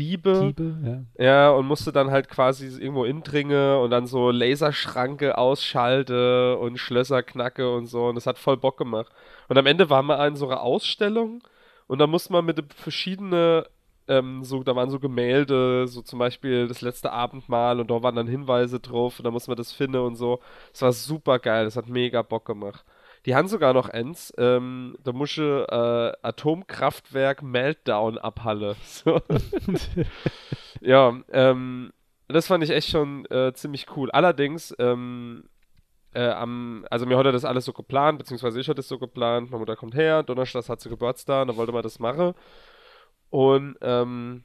Diebe. 0.00 0.52
Diebe, 0.56 1.04
ja. 1.18 1.24
Ja, 1.24 1.50
und 1.50 1.66
musste 1.66 1.92
dann 1.92 2.10
halt 2.10 2.28
quasi 2.28 2.66
irgendwo 2.66 3.04
indringen 3.04 3.76
und 3.78 3.90
dann 3.90 4.06
so 4.06 4.30
Laserschranke 4.30 5.36
ausschalte 5.36 6.56
und 6.58 6.78
Schlösser 6.78 7.22
knacke 7.22 7.72
und 7.74 7.86
so. 7.86 8.06
Und 8.06 8.14
das 8.14 8.26
hat 8.26 8.38
voll 8.38 8.56
Bock 8.56 8.78
gemacht. 8.78 9.12
Und 9.48 9.58
am 9.58 9.66
Ende 9.66 9.90
waren 9.90 10.06
wir 10.06 10.26
in 10.26 10.36
so 10.36 10.46
einer 10.48 10.62
Ausstellung 10.62 11.42
und 11.86 11.98
da 11.98 12.06
musste 12.06 12.32
man 12.32 12.44
mit 12.46 12.72
verschiedenen, 12.72 13.64
ähm, 14.08 14.44
so, 14.44 14.62
da 14.62 14.74
waren 14.76 14.90
so 14.90 15.00
Gemälde, 15.00 15.86
so 15.88 16.02
zum 16.02 16.18
Beispiel 16.18 16.68
das 16.68 16.80
letzte 16.80 17.12
Abendmahl 17.12 17.80
und 17.80 17.90
da 17.90 18.02
waren 18.02 18.14
dann 18.14 18.28
Hinweise 18.28 18.80
drauf 18.80 19.18
und 19.18 19.24
da 19.24 19.30
musste 19.30 19.50
man 19.50 19.58
das 19.58 19.72
finden 19.72 19.96
und 20.00 20.16
so. 20.16 20.40
Das 20.72 20.82
war 20.82 20.92
super 20.92 21.38
geil, 21.38 21.64
das 21.64 21.76
hat 21.76 21.88
mega 21.88 22.22
Bock 22.22 22.46
gemacht. 22.46 22.84
Die 23.26 23.34
haben 23.34 23.48
sogar 23.48 23.74
noch 23.74 23.88
eins, 23.88 24.32
ähm, 24.38 24.96
da 25.04 25.12
musste 25.12 25.66
äh, 25.70 26.26
Atomkraftwerk 26.26 27.42
Meltdown 27.42 28.18
abhalle. 28.18 28.76
So. 28.84 29.20
Ja, 30.80 31.20
ähm, 31.30 31.92
das 32.28 32.46
fand 32.46 32.64
ich 32.64 32.70
echt 32.70 32.88
schon 32.88 33.26
äh, 33.26 33.52
ziemlich 33.52 33.86
cool. 33.96 34.10
Allerdings, 34.10 34.74
ähm, 34.78 35.44
äh, 36.14 36.28
am, 36.28 36.86
also 36.90 37.06
mir 37.06 37.16
hat 37.16 37.26
er 37.26 37.32
das 37.32 37.44
alles 37.44 37.64
so 37.64 37.72
geplant, 37.72 38.18
beziehungsweise 38.18 38.60
ich 38.60 38.68
hatte 38.68 38.76
das 38.76 38.88
so 38.88 38.98
geplant. 38.98 39.50
Meine 39.50 39.60
Mutter 39.60 39.76
kommt 39.76 39.94
her, 39.94 40.22
Donnerstag 40.22 40.68
hat 40.68 40.80
sie 40.80 40.88
Geburtstag, 40.88 41.48
da 41.48 41.56
wollte 41.56 41.72
man 41.72 41.82
das 41.82 41.98
machen. 41.98 42.34
Und 43.30 43.76
ähm, 43.82 44.44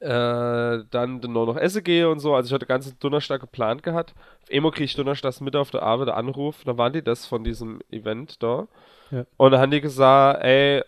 äh, 0.00 0.84
dann 0.90 1.20
noch 1.20 1.46
noch 1.46 1.56
essen 1.56 1.84
gehe 1.84 2.08
und 2.08 2.20
so. 2.20 2.34
Also 2.34 2.48
ich 2.48 2.52
hatte 2.54 2.66
ganzen 2.66 2.98
Donnerstag 2.98 3.40
geplant 3.40 3.82
gehabt. 3.82 4.14
Auf 4.42 4.50
Emo 4.50 4.70
kriege 4.70 4.84
ich 4.84 4.94
donnerstags 4.94 5.40
mit 5.40 5.56
auf 5.56 5.70
der 5.70 5.82
Arbeit 5.82 6.08
einen 6.08 6.28
Anruf. 6.28 6.64
Da 6.64 6.76
waren 6.78 6.92
die 6.92 7.02
das 7.02 7.26
von 7.26 7.44
diesem 7.44 7.80
Event 7.90 8.42
da. 8.42 8.68
Ja. 9.10 9.24
Und 9.36 9.50
dann 9.52 9.60
haben 9.60 9.70
die 9.70 9.80
gesagt, 9.80 10.42
ey, 10.42 10.82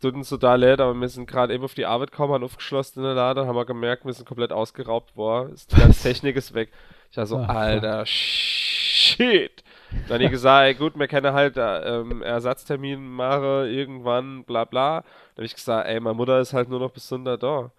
tut 0.00 0.14
uns 0.14 0.28
total 0.28 0.60
leid, 0.60 0.80
aber 0.80 0.94
wir 0.94 1.08
sind 1.08 1.26
gerade 1.26 1.54
eben 1.54 1.64
auf 1.64 1.74
die 1.74 1.86
Arbeit 1.86 2.10
gekommen, 2.10 2.34
haben 2.34 2.44
aufgeschlossen 2.44 3.00
in 3.00 3.04
der 3.04 3.14
Lade, 3.14 3.46
haben 3.46 3.56
wir 3.56 3.64
gemerkt, 3.64 4.04
wir 4.04 4.12
sind 4.12 4.26
komplett 4.26 4.52
ausgeraubt 4.52 5.16
worden. 5.16 5.52
Ist, 5.52 5.72
die 5.72 5.80
ganze 5.80 6.02
Technik 6.02 6.36
ist 6.36 6.54
weg. 6.54 6.70
Ich 7.10 7.16
war 7.16 7.26
so, 7.26 7.38
Ach, 7.38 7.46
fuck. 7.46 7.56
alter 7.56 8.06
Shit. 8.06 9.62
Dann 10.08 10.20
die 10.20 10.28
gesagt, 10.28 10.66
ey, 10.66 10.74
gut, 10.74 10.98
wir 10.98 11.08
können 11.08 11.32
halt 11.32 11.56
äh, 11.56 12.00
ähm, 12.00 12.22
Ersatztermin 12.22 13.06
machen, 13.06 13.66
irgendwann, 13.66 14.44
bla 14.44 14.64
bla. 14.64 15.00
Dann 15.00 15.36
habe 15.36 15.46
ich 15.46 15.54
gesagt, 15.54 15.88
ey, 15.88 16.00
meine 16.00 16.14
Mutter 16.14 16.40
ist 16.40 16.52
halt 16.52 16.68
nur 16.68 16.80
noch 16.80 16.90
bis 16.90 17.08
Sonntag 17.08 17.40
da. 17.40 17.70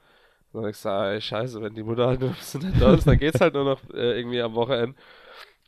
Dann 0.52 0.62
habe 0.62 0.70
ich 0.70 0.78
gesagt, 0.78 1.06
ey, 1.06 1.22
scheiße, 1.22 1.62
wenn 1.62 1.74
die 1.74 1.84
Mutter 1.84 2.08
halt 2.08 2.20
nur 2.20 2.30
noch 2.30 2.38
bis 2.38 2.52
Sonntag 2.52 2.74
da 2.80 2.93
ist, 2.93 3.08
dann 3.08 3.17
geht's 3.17 3.41
halt 3.41 3.54
nur 3.54 3.65
noch 3.65 3.80
äh, 3.93 4.17
irgendwie 4.17 4.41
am 4.41 4.56
Wochenende. 4.56 4.96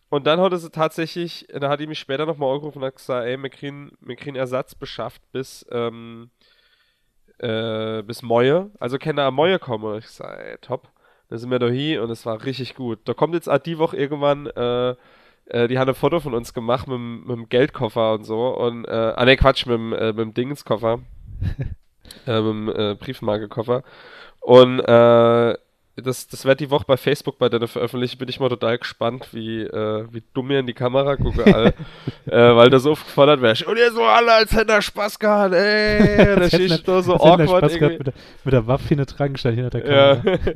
Und 0.10 0.26
dann 0.26 0.42
hat 0.42 0.58
sie 0.58 0.72
tatsächlich, 0.72 1.48
da 1.54 1.70
hat 1.70 1.80
die 1.80 1.88
mich 1.88 2.00
später 2.00 2.26
nochmal 2.26 2.54
angerufen 2.54 2.80
und 2.80 2.86
hat 2.86 2.96
gesagt, 2.96 3.26
ey, 3.26 3.38
wir 3.38 3.50
kriegen, 3.50 3.92
wir 4.02 4.16
kriegen 4.16 4.36
Ersatz 4.36 4.74
beschafft 4.74 5.22
bis, 5.32 5.66
ähm, 5.72 6.32
äh, 7.38 8.02
bis 8.02 8.22
Moje. 8.24 8.72
Also 8.80 8.98
kann 8.98 9.18
er 9.18 9.26
am 9.26 9.36
Moje 9.36 9.60
kommen. 9.60 10.00
Ich 10.00 10.08
sag, 10.08 10.40
ey, 10.40 10.58
top. 10.60 10.90
Dann 11.30 11.38
sind 11.38 11.52
wir 11.52 11.60
da 11.60 11.68
hier 11.68 12.02
und 12.02 12.10
es 12.10 12.26
war 12.26 12.44
richtig 12.44 12.74
gut. 12.74 13.00
Da 13.06 13.14
kommt 13.14 13.36
jetzt 13.36 13.48
auch 13.48 13.60
die 13.60 13.78
Woche 13.78 13.98
irgendwann, 13.98 14.48
äh, 14.48 14.96
äh, 15.50 15.68
die 15.68 15.78
haben 15.78 15.90
ein 15.90 15.96
Foto 15.96 16.20
von 16.20 16.34
uns 16.34 16.54
gemacht 16.54 16.88
mit, 16.88 16.96
dem- 16.96 17.22
mit 17.22 17.38
dem 17.38 17.50
Geldkoffer 17.50 18.14
und 18.14 18.24
so. 18.24 18.48
Und, 18.56 18.86
äh, 18.86 18.92
ah 18.92 19.26
ne, 19.26 19.38
Quatsch, 19.38 19.66
mit 19.66 19.76
dem, 19.76 19.94
äh, 19.94 20.08
mit 20.08 20.20
dem 20.20 20.34
Dingenskoffer. 20.34 21.00
äh, 22.28 22.42
mit 22.42 22.50
dem 22.50 22.70
äh, 22.70 22.96
Briefmarkekoffer. 22.96 23.84
Und 24.42 24.80
äh, 24.80 25.56
das, 26.02 26.28
das 26.28 26.46
wird 26.46 26.60
die 26.60 26.70
Woche 26.70 26.86
bei 26.88 26.98
Facebook 26.98 27.38
bei 27.40 27.50
deiner 27.50 27.68
veröffentlicht. 27.68 28.18
Bin 28.18 28.30
ich 28.30 28.40
mal 28.40 28.50
total 28.50 28.78
gespannt, 28.78 29.28
wie, 29.34 29.64
äh, 29.64 30.06
wie 30.12 30.24
dumm 30.34 30.52
ihr 30.52 30.60
in 30.60 30.68
die 30.68 30.74
Kamera 30.74 31.16
gucke, 31.16 31.44
all, 31.54 31.74
äh, 32.26 32.56
weil 32.56 32.70
das 32.70 32.84
so 32.84 32.92
gefordert 32.92 33.42
wäre. 33.42 33.66
Und 33.70 33.78
ihr 33.78 33.92
so 33.92 34.04
alle, 34.04 34.34
als 34.34 34.54
hätte 34.54 34.72
er 34.74 34.82
Spaß 34.82 35.20
gehabt, 35.20 35.54
ey. 35.54 36.36
Da 36.36 36.48
stehe 36.48 36.66
ich 36.66 36.84
da 36.84 37.02
so 37.02 37.16
awkward 37.16 37.50
Spaß 37.50 37.80
gehabt 37.80 37.98
mit 37.98 38.08
der, 38.08 38.14
mit 38.46 38.54
der 38.54 38.68
Waffe 38.68 38.94
in 38.94 38.98
der 38.98 39.08
Tragenstein 39.08 39.56
hinter 39.56 39.70
der 39.72 39.82
Kamera. 39.82 40.22
Ja. 40.24 40.54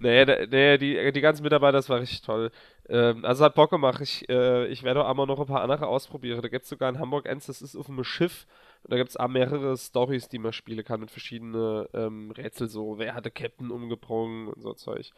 nee, 0.00 0.46
nee 0.50 0.78
die, 0.78 1.12
die 1.12 1.20
ganzen 1.20 1.42
Mitarbeiter, 1.42 1.72
das 1.72 1.88
war 1.88 2.00
richtig 2.00 2.22
toll. 2.22 2.50
Ähm, 2.88 3.24
also 3.24 3.44
hat 3.44 3.54
Bock 3.54 3.70
gemacht. 3.70 4.00
Ich, 4.00 4.28
äh, 4.28 4.66
ich 4.68 4.82
werde 4.82 5.04
auch 5.04 5.08
einmal 5.08 5.26
noch 5.26 5.40
ein 5.40 5.46
paar 5.46 5.62
andere 5.62 5.86
ausprobieren. 5.86 6.40
Da 6.42 6.48
gibt 6.48 6.64
es 6.64 6.68
sogar 6.68 6.88
in 6.88 6.98
Hamburg 6.98 7.28
eins, 7.28 7.46
das 7.46 7.62
ist 7.62 7.76
auf 7.76 7.88
einem 7.88 8.04
Schiff. 8.04 8.46
Und 8.82 8.92
da 8.92 8.96
gibt 8.96 9.10
es 9.10 9.16
auch 9.16 9.28
mehrere 9.28 9.76
Stories, 9.76 10.28
die 10.28 10.38
man 10.38 10.52
spielen 10.52 10.84
kann 10.84 11.00
mit 11.00 11.10
verschiedenen 11.10 11.86
ähm, 11.92 12.30
Rätsel, 12.30 12.68
so 12.68 12.98
wer 12.98 13.14
hatte 13.14 13.30
Captain 13.30 13.70
umgebrungen 13.70 14.48
und 14.48 14.62
so 14.62 14.72
Zeug. 14.72 15.10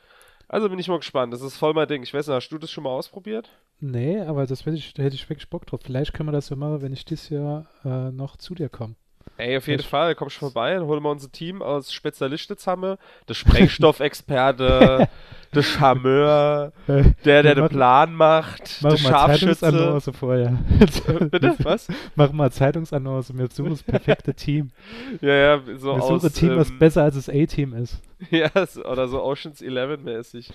Also 0.49 0.69
bin 0.69 0.79
ich 0.81 0.89
mal 0.89 0.99
gespannt. 0.99 1.33
Das 1.33 1.43
ist 1.43 1.57
voll 1.57 1.75
mein 1.75 1.87
Ding. 1.87 2.03
Ich 2.03 2.13
weiß 2.13 2.27
nicht, 2.27 2.35
hast 2.35 2.49
du 2.49 2.59
das 2.59 2.73
schon 2.73 2.85
mal 2.85 2.91
ausprobiert? 2.91 3.51
Nee, 3.79 4.21
aber 4.21 4.47
das 4.47 4.67
ich, 4.67 4.95
da 4.95 5.03
hätte 5.05 5.15
ich 5.15 5.29
wirklich 5.31 5.49
Bock 5.49 5.65
drauf. 5.67 5.81
Vielleicht 5.85 6.13
können 6.13 6.29
wir 6.29 6.33
das 6.33 6.49
ja 6.49 6.57
mal, 6.57 6.83
wenn 6.83 6.93
ich 6.93 7.05
dieses 7.05 7.29
Jahr 7.29 7.67
äh, 7.85 8.11
noch 8.11 8.37
zu 8.37 8.55
dir 8.55 8.69
komme. 8.69 8.97
Ey, 9.41 9.57
auf 9.57 9.67
jeden 9.69 9.83
Fall, 9.83 10.15
komm 10.15 10.29
schon 10.29 10.51
vorbei, 10.51 10.75
dann 10.75 10.85
holen 10.85 11.03
wir 11.03 11.11
unser 11.11 11.33
Team 11.33 11.63
aus 11.63 11.93
Spezialisten 11.93 12.59
zusammen. 12.59 12.99
Der 13.29 13.35
Sprengstoffexperte, 13.35 15.09
der 15.55 15.63
Charmeur, 15.63 16.73
der, 17.25 17.43
der 17.43 17.55
den 17.55 17.69
Plan 17.69 18.15
macht, 18.15 18.79
mach 18.83 18.91
der 18.91 18.97
Scharfschütze. 18.99 19.57
Zeitungsannonce 19.57 20.11
vorher. 20.13 20.59
Bitte, 21.31 21.55
was? 21.63 21.89
Mach 22.17 22.33
mal 22.33 22.53
Zeitungsannonce, 22.53 23.37
wir 23.37 23.49
suchen 23.51 23.71
das 23.71 23.83
perfekte 23.83 24.35
Team. 24.35 24.73
Ja, 25.23 25.35
ja, 25.35 25.61
so 25.77 25.97
wir 25.97 26.03
aus... 26.03 26.25
ein 26.25 26.33
Team, 26.33 26.53
ähm, 26.53 26.59
was 26.59 26.71
besser 26.79 27.05
als 27.05 27.15
das 27.15 27.29
A-Team 27.29 27.73
ist. 27.75 28.01
Ja, 28.31 28.51
oder 28.85 29.09
so 29.09 29.23
Oceans 29.23 29.63
11 29.63 30.03
mäßig. 30.03 30.53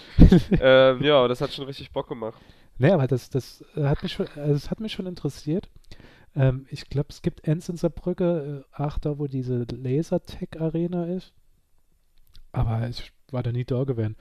ähm, 0.62 1.02
ja, 1.02 1.28
das 1.28 1.42
hat 1.42 1.52
schon 1.52 1.66
richtig 1.66 1.92
Bock 1.92 2.08
gemacht. 2.08 2.40
Nee, 2.78 2.92
aber 2.92 3.08
das, 3.08 3.30
das 3.30 3.64
hat 3.76 4.04
mich 4.04 4.14
schon, 4.14 4.28
also 4.36 4.54
das 4.54 4.70
hat 4.70 4.80
mich 4.80 4.92
schon 4.92 5.08
interessiert. 5.08 5.70
Ähm, 6.36 6.66
ich 6.70 6.90
glaube, 6.90 7.08
es 7.10 7.22
gibt 7.22 7.48
eins 7.48 7.70
in 7.70 7.78
Saarbrücke, 7.78 8.64
äh, 8.64 8.70
ach, 8.72 9.00
da 9.00 9.18
wo 9.18 9.28
diese 9.28 9.66
Lasertech-Arena 9.72 11.06
ist. 11.06 11.34
Aber 12.52 12.88
ich 12.88 13.12
war 13.32 13.44
da 13.44 13.52
nie 13.52 13.66
da 13.66 13.84
gewesen. 13.84 14.16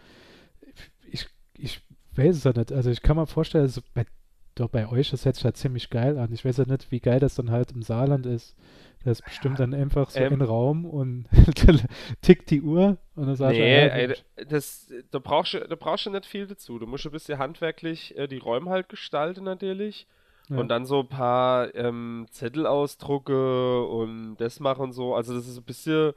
Ich, 1.11 1.29
ich 1.57 1.81
weiß 2.17 2.37
es 2.37 2.45
ja 2.45 2.53
nicht. 2.53 2.73
Also 2.73 2.91
ich 2.91 3.03
kann 3.03 3.17
mir 3.17 3.27
vorstellen, 3.27 3.65
also 3.65 3.81
bei, 3.95 4.07
doch 4.55 4.69
bei 4.69 4.89
euch, 4.89 5.11
das 5.11 5.25
hört 5.25 5.37
sich 5.37 5.45
halt 5.45 5.57
ziemlich 5.57 5.91
geil 5.91 6.19
an. 6.19 6.33
Ich 6.33 6.45
weiß 6.45 6.59
ja 6.59 6.65
nicht, 6.67 6.91
wie 6.91 7.01
geil 7.01 7.21
das 7.21 7.35
dann 7.35 7.51
halt 7.51 7.73
im 7.73 7.83
Saarland 7.83 8.27
ist. 8.27 8.57
Das 9.05 9.19
ist 9.21 9.25
bestimmt 9.27 9.59
dann 9.59 9.75
einfach 9.75 10.11
so 10.11 10.19
ähm, 10.19 10.35
ein 10.35 10.43
Raum 10.43 10.87
und 10.87 11.27
tickt 12.23 12.51
die 12.51 12.63
Uhr 12.63 12.97
und 13.17 13.27
dann 13.27 13.37
sagt 13.37 13.53
Nee, 13.53 13.61
er, 13.61 13.95
ey, 13.95 14.09
ja, 14.09 14.45
das, 14.47 14.91
da 15.11 15.19
brauchst 15.19 15.55
du 15.55 15.61
da 15.61 15.75
brauchst 15.77 16.07
du 16.07 16.11
nicht 16.11 16.25
viel 16.25 16.47
dazu. 16.47 16.79
Du 16.79 16.87
musst 16.87 17.05
ein 17.05 17.13
bisschen 17.13 17.39
handwerklich 17.39 18.17
äh, 18.17 18.29
die 18.29 18.39
Räume 18.39 18.71
halt 18.71 18.89
gestalten 18.89 19.45
natürlich. 19.45 20.07
Ja. 20.49 20.59
Und 20.59 20.69
dann 20.69 20.85
so 20.85 21.01
ein 21.01 21.09
paar 21.09 21.75
ähm, 21.75 22.27
Zettel 22.31 22.67
ausdrucke 22.67 23.87
und 23.87 24.37
das 24.37 24.61
machen 24.61 24.83
und 24.83 24.93
so. 24.93 25.15
Also 25.15 25.35
das 25.35 25.49
ist 25.49 25.57
ein 25.57 25.65
bisschen 25.65 26.13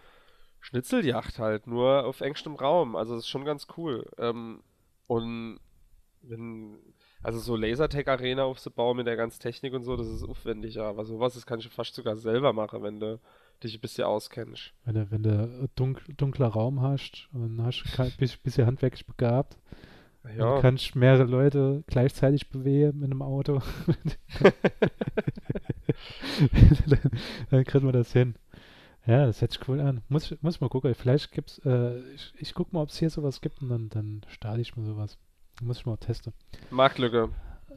Schnitzeljagd 0.60 1.40
halt, 1.40 1.68
nur 1.68 2.06
auf 2.06 2.22
engstem 2.22 2.56
Raum. 2.56 2.96
Also 2.96 3.16
das 3.16 3.24
ist 3.24 3.30
schon 3.30 3.46
ganz 3.46 3.68
cool. 3.78 4.06
Ähm, 4.18 4.62
und 5.08 5.60
wenn, 6.24 6.78
also 7.24 7.40
so 7.40 7.56
Lasertech-Arena 7.56 8.44
aufzubauen 8.44 8.98
mit 8.98 9.08
der 9.08 9.16
ganzen 9.16 9.42
Technik 9.42 9.74
und 9.74 9.84
so, 9.84 9.96
das 9.96 10.08
ist 10.08 10.24
aufwendiger. 10.24 10.86
Aber 10.86 11.06
sowas, 11.06 11.36
das 11.36 11.46
kann 11.46 11.60
ich 11.60 11.70
fast 11.70 11.96
sogar 11.96 12.18
selber 12.18 12.52
machen, 12.52 12.84
wenn 12.84 13.00
du 13.00 13.20
dich 13.64 13.76
ein 13.76 13.82
bisschen 13.82 14.04
auskennst. 14.04 14.74
Wenn 14.84 14.96
du, 14.96 15.12
wenn 15.12 15.24
du 15.24 15.70
dunk, 15.76 16.04
dunkler 16.18 16.48
Raum 16.48 16.82
hast 16.82 17.30
und 17.34 17.62
hast 17.64 17.84
bist 18.18 18.58
ja 18.58 18.66
handwerklich 18.66 19.06
begabt, 19.06 19.58
Ja. 20.36 20.56
Du 20.56 20.62
kannst 20.62 20.96
mehrere 20.96 21.24
Leute 21.26 21.84
gleichzeitig 21.88 22.50
bewegen 22.50 23.00
mit 23.00 23.12
einem 23.12 23.22
Auto. 23.22 23.62
dann, 26.88 27.00
dann 27.50 27.64
kriegen 27.64 27.86
wir 27.86 27.92
das 27.94 28.12
hin. 28.14 28.36
Ja, 29.06 29.26
das 29.26 29.42
hört 29.42 29.54
sich 29.54 29.68
cool 29.70 29.80
an. 29.80 30.02
Muss, 30.10 30.32
ich- 30.32 30.42
muss 30.42 30.60
mal 30.60 30.70
gucken. 30.70 30.94
Vielleicht 30.94 31.32
gibt's, 31.32 31.60
äh, 31.66 32.00
ich, 32.14 32.34
ich 32.38 32.54
guck 32.54 32.74
mal, 32.74 32.82
ob 32.82 32.90
es 32.90 32.98
hier 32.98 33.10
sowas 33.10 33.40
gibt 33.42 33.62
und 33.62 33.70
dann, 33.70 33.90
dann 33.90 34.22
starte 34.28 34.60
ich 34.62 34.76
mal 34.76 34.86
sowas. 34.86 35.18
Muss 35.62 35.78
ich 35.80 35.86
mal 35.86 35.98
testen. 35.98 36.34
Marktlücke. 36.70 37.30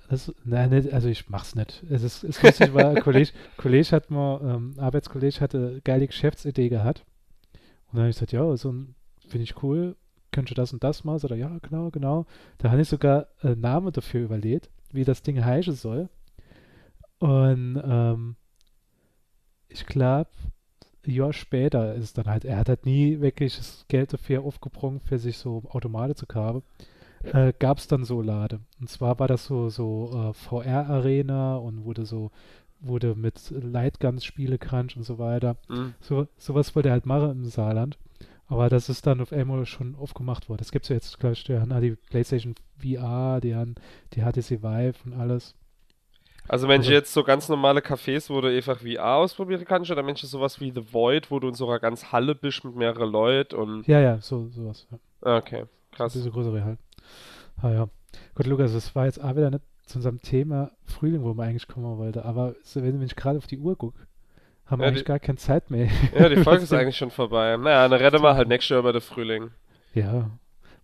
Das, 0.08 0.32
nein, 0.44 0.70
nicht, 0.70 0.92
also 0.92 1.08
ich 1.08 1.28
mach's 1.28 1.54
nicht. 1.54 1.84
Es 1.88 2.02
ist, 2.02 2.24
es 2.24 2.36
ist 2.38 2.42
lustig, 2.42 2.74
weil 2.74 2.96
ein 2.96 3.02
Kollege, 3.02 3.30
Kollege 3.56 3.90
hat 3.92 4.10
mal, 4.10 4.40
ähm, 4.42 4.74
Arbeitskollege 4.78 5.40
hatte 5.40 5.58
eine 5.72 5.80
geile 5.82 6.06
Geschäftsidee 6.06 6.68
gehabt. 6.68 7.04
Und 7.52 7.94
dann 7.94 8.00
habe 8.02 8.10
ich 8.10 8.16
gesagt, 8.16 8.32
ja, 8.32 8.56
so 8.56 8.72
ein- 8.72 8.94
finde 9.28 9.44
ich 9.44 9.62
cool, 9.62 9.94
könnte 10.32 10.54
das 10.54 10.72
und 10.72 10.84
das 10.84 11.04
mal? 11.04 11.18
Sagt 11.18 11.32
er, 11.32 11.36
ja, 11.36 11.58
genau, 11.62 11.90
genau. 11.90 12.26
Da 12.58 12.70
habe 12.70 12.82
ich 12.82 12.88
sogar 12.88 13.26
einen 13.42 13.60
Namen 13.60 13.92
dafür 13.92 14.22
überlegt, 14.22 14.70
wie 14.92 15.04
das 15.04 15.22
Ding 15.22 15.44
heißen 15.44 15.74
soll. 15.74 16.08
Und 17.18 17.80
ähm, 17.84 18.36
ich 19.68 19.86
glaube, 19.86 20.30
ein 21.06 21.12
Jahr 21.12 21.32
später 21.32 21.94
ist 21.94 22.04
es 22.04 22.12
dann 22.12 22.26
halt, 22.26 22.44
er 22.44 22.58
hat 22.58 22.68
halt 22.68 22.86
nie 22.86 23.20
wirklich 23.20 23.56
das 23.56 23.84
Geld 23.88 24.12
dafür 24.12 24.42
aufgebrungen, 24.42 25.00
für 25.00 25.18
sich 25.18 25.38
so 25.38 25.62
Automate 25.70 26.14
zu 26.14 26.26
kaufen. 26.26 26.62
Äh, 27.22 27.52
gab 27.58 27.78
es 27.78 27.86
dann 27.86 28.04
so 28.04 28.22
Lade. 28.22 28.60
Und 28.80 28.88
zwar 28.88 29.18
war 29.18 29.28
das 29.28 29.44
so, 29.44 29.68
so 29.68 30.30
äh, 30.30 30.32
VR-Arena 30.32 31.56
und 31.56 31.84
wurde 31.84 32.06
so, 32.06 32.30
wurde 32.80 33.14
mit 33.14 33.50
Lightguns 33.50 34.24
Spiele 34.24 34.58
crunch 34.58 34.96
und 34.96 35.04
so 35.04 35.18
weiter. 35.18 35.56
Hm. 35.68 35.94
So, 36.00 36.28
sowas 36.38 36.74
wollte 36.74 36.88
er 36.88 36.92
halt 36.92 37.06
machen 37.06 37.30
im 37.30 37.44
Saarland. 37.44 37.98
Aber 38.50 38.68
das 38.68 38.88
ist 38.88 39.06
dann 39.06 39.20
auf 39.20 39.32
einmal 39.32 39.64
schon 39.64 39.94
aufgemacht 39.94 40.48
worden. 40.48 40.58
Das 40.58 40.72
gibt 40.72 40.84
es 40.84 40.88
ja 40.88 40.96
jetzt 40.96 41.20
gleich, 41.20 41.44
die 41.44 41.56
haben 41.56 41.80
die 41.80 41.96
PlayStation 42.10 42.56
VR, 42.78 43.40
die 43.40 43.54
haben 43.54 43.76
die 44.12 44.22
HTC 44.22 44.62
Vive 44.62 44.96
und 45.04 45.12
alles. 45.14 45.54
Also 46.48 46.66
wenn 46.66 46.80
ich 46.80 46.88
jetzt 46.88 47.12
so 47.12 47.22
ganz 47.22 47.48
normale 47.48 47.80
Cafés, 47.80 48.28
wo 48.28 48.40
du 48.40 48.48
einfach 48.48 48.80
VR 48.80 49.14
ausprobieren 49.18 49.64
kannst, 49.64 49.88
oder 49.92 50.02
Menschen 50.02 50.28
sowas 50.28 50.60
wie 50.60 50.72
The 50.72 50.92
Void, 50.92 51.30
wo 51.30 51.38
du 51.38 51.46
in 51.46 51.54
so 51.54 51.68
einer 51.68 51.78
ganz 51.78 52.10
Halle 52.10 52.34
bist 52.34 52.64
mit 52.64 52.74
mehreren 52.74 53.12
Leuten 53.12 53.54
und... 53.54 53.86
Ja, 53.86 54.00
ja, 54.00 54.20
so, 54.20 54.48
sowas. 54.48 54.88
Ja. 54.90 54.98
Ah, 55.22 55.36
Okay, 55.36 55.66
krass. 55.92 56.12
Diese 56.12 56.32
größere 56.32 56.64
halt. 56.64 56.80
Ah 57.62 57.70
ja. 57.70 57.88
Gut, 58.34 58.46
Lukas, 58.46 58.72
das 58.72 58.96
war 58.96 59.06
jetzt 59.06 59.22
auch 59.22 59.36
wieder 59.36 59.50
nicht 59.50 59.62
zu 59.86 59.98
unserem 59.98 60.20
Thema 60.22 60.72
Frühling, 60.86 61.22
wo 61.22 61.34
man 61.34 61.48
eigentlich 61.48 61.68
kommen 61.68 61.98
wollte. 61.98 62.24
Aber 62.24 62.56
wenn 62.74 63.00
ich 63.02 63.14
gerade 63.14 63.38
auf 63.38 63.46
die 63.46 63.58
Uhr 63.58 63.78
gucke, 63.78 63.96
haben 64.70 64.78
wir 64.78 64.84
Ja, 64.84 64.88
eigentlich 64.88 65.02
die- 65.02 65.08
gar 65.08 65.18
keine 65.18 65.38
Zeit 65.38 65.70
mehr. 65.70 65.88
Ja, 66.18 66.28
die 66.28 66.36
Folge 66.44 66.62
ist 66.62 66.72
eigentlich 66.72 66.96
schon 66.96 67.10
vorbei. 67.10 67.56
Naja, 67.56 67.88
dann 67.88 68.00
retten 68.00 68.22
wir 68.22 68.34
halt 68.34 68.48
nächstes 68.48 68.70
Jahr 68.70 68.80
über 68.80 68.92
den 68.92 69.00
Frühling. 69.02 69.50
Ja, 69.94 70.30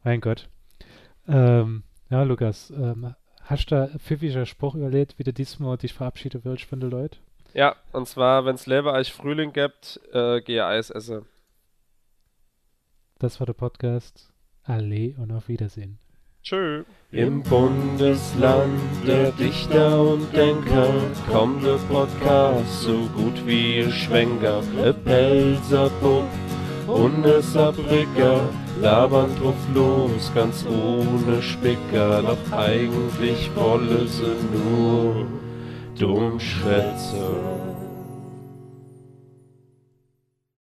mein 0.04 0.20
Gott. 0.20 0.48
Ähm, 1.28 1.82
ja, 2.10 2.22
Lukas, 2.24 2.70
ähm, 2.70 3.14
hast 3.42 3.70
du 3.70 3.74
da 3.76 3.98
pfiffiger 3.98 4.46
Spruch 4.46 4.74
überlegt, 4.74 5.18
wie 5.18 5.24
du 5.24 5.32
diesmal 5.32 5.76
dich 5.76 5.94
verabschieden 5.94 6.40
willst 6.44 6.64
von 6.64 6.80
den 6.80 6.90
Leuten? 6.90 7.16
Ja, 7.54 7.74
und 7.92 8.06
zwar, 8.06 8.44
wenn 8.44 8.56
es 8.56 8.66
Leber 8.66 8.92
euch 8.92 9.12
Frühling 9.12 9.52
gibt, 9.52 10.00
äh, 10.12 10.40
gehe 10.42 10.66
Eis 10.66 10.90
essen. 10.90 11.24
Das 13.18 13.40
war 13.40 13.46
der 13.46 13.54
Podcast. 13.54 14.30
Allee 14.64 15.14
und 15.18 15.32
auf 15.32 15.48
Wiedersehen. 15.48 15.98
Tschö. 16.48 16.84
Im 17.10 17.42
Bundesland 17.42 18.78
der 19.04 19.32
Dichter 19.32 20.00
und 20.00 20.32
Denker 20.32 20.94
kommt 21.28 21.64
der 21.64 21.78
Podcast 21.92 22.82
so 22.82 23.08
gut 23.16 23.44
wie 23.44 23.80
ein 23.80 23.90
Schwenker. 23.90 24.62
E 24.80 24.92
Pelzerpupp 24.92 26.28
und 26.86 27.26
e 27.26 27.40
Saarbrücker 27.40 28.48
labern 28.80 29.30
drauf 29.40 29.56
los, 29.74 30.30
ganz 30.36 30.64
ohne 30.66 31.42
Spicker. 31.42 32.22
Doch 32.22 32.56
eigentlich 32.56 33.50
wolle 33.56 34.06
sie 34.06 34.36
nur 34.52 35.26
dumm 35.98 36.38
schwätzen. 36.38 37.65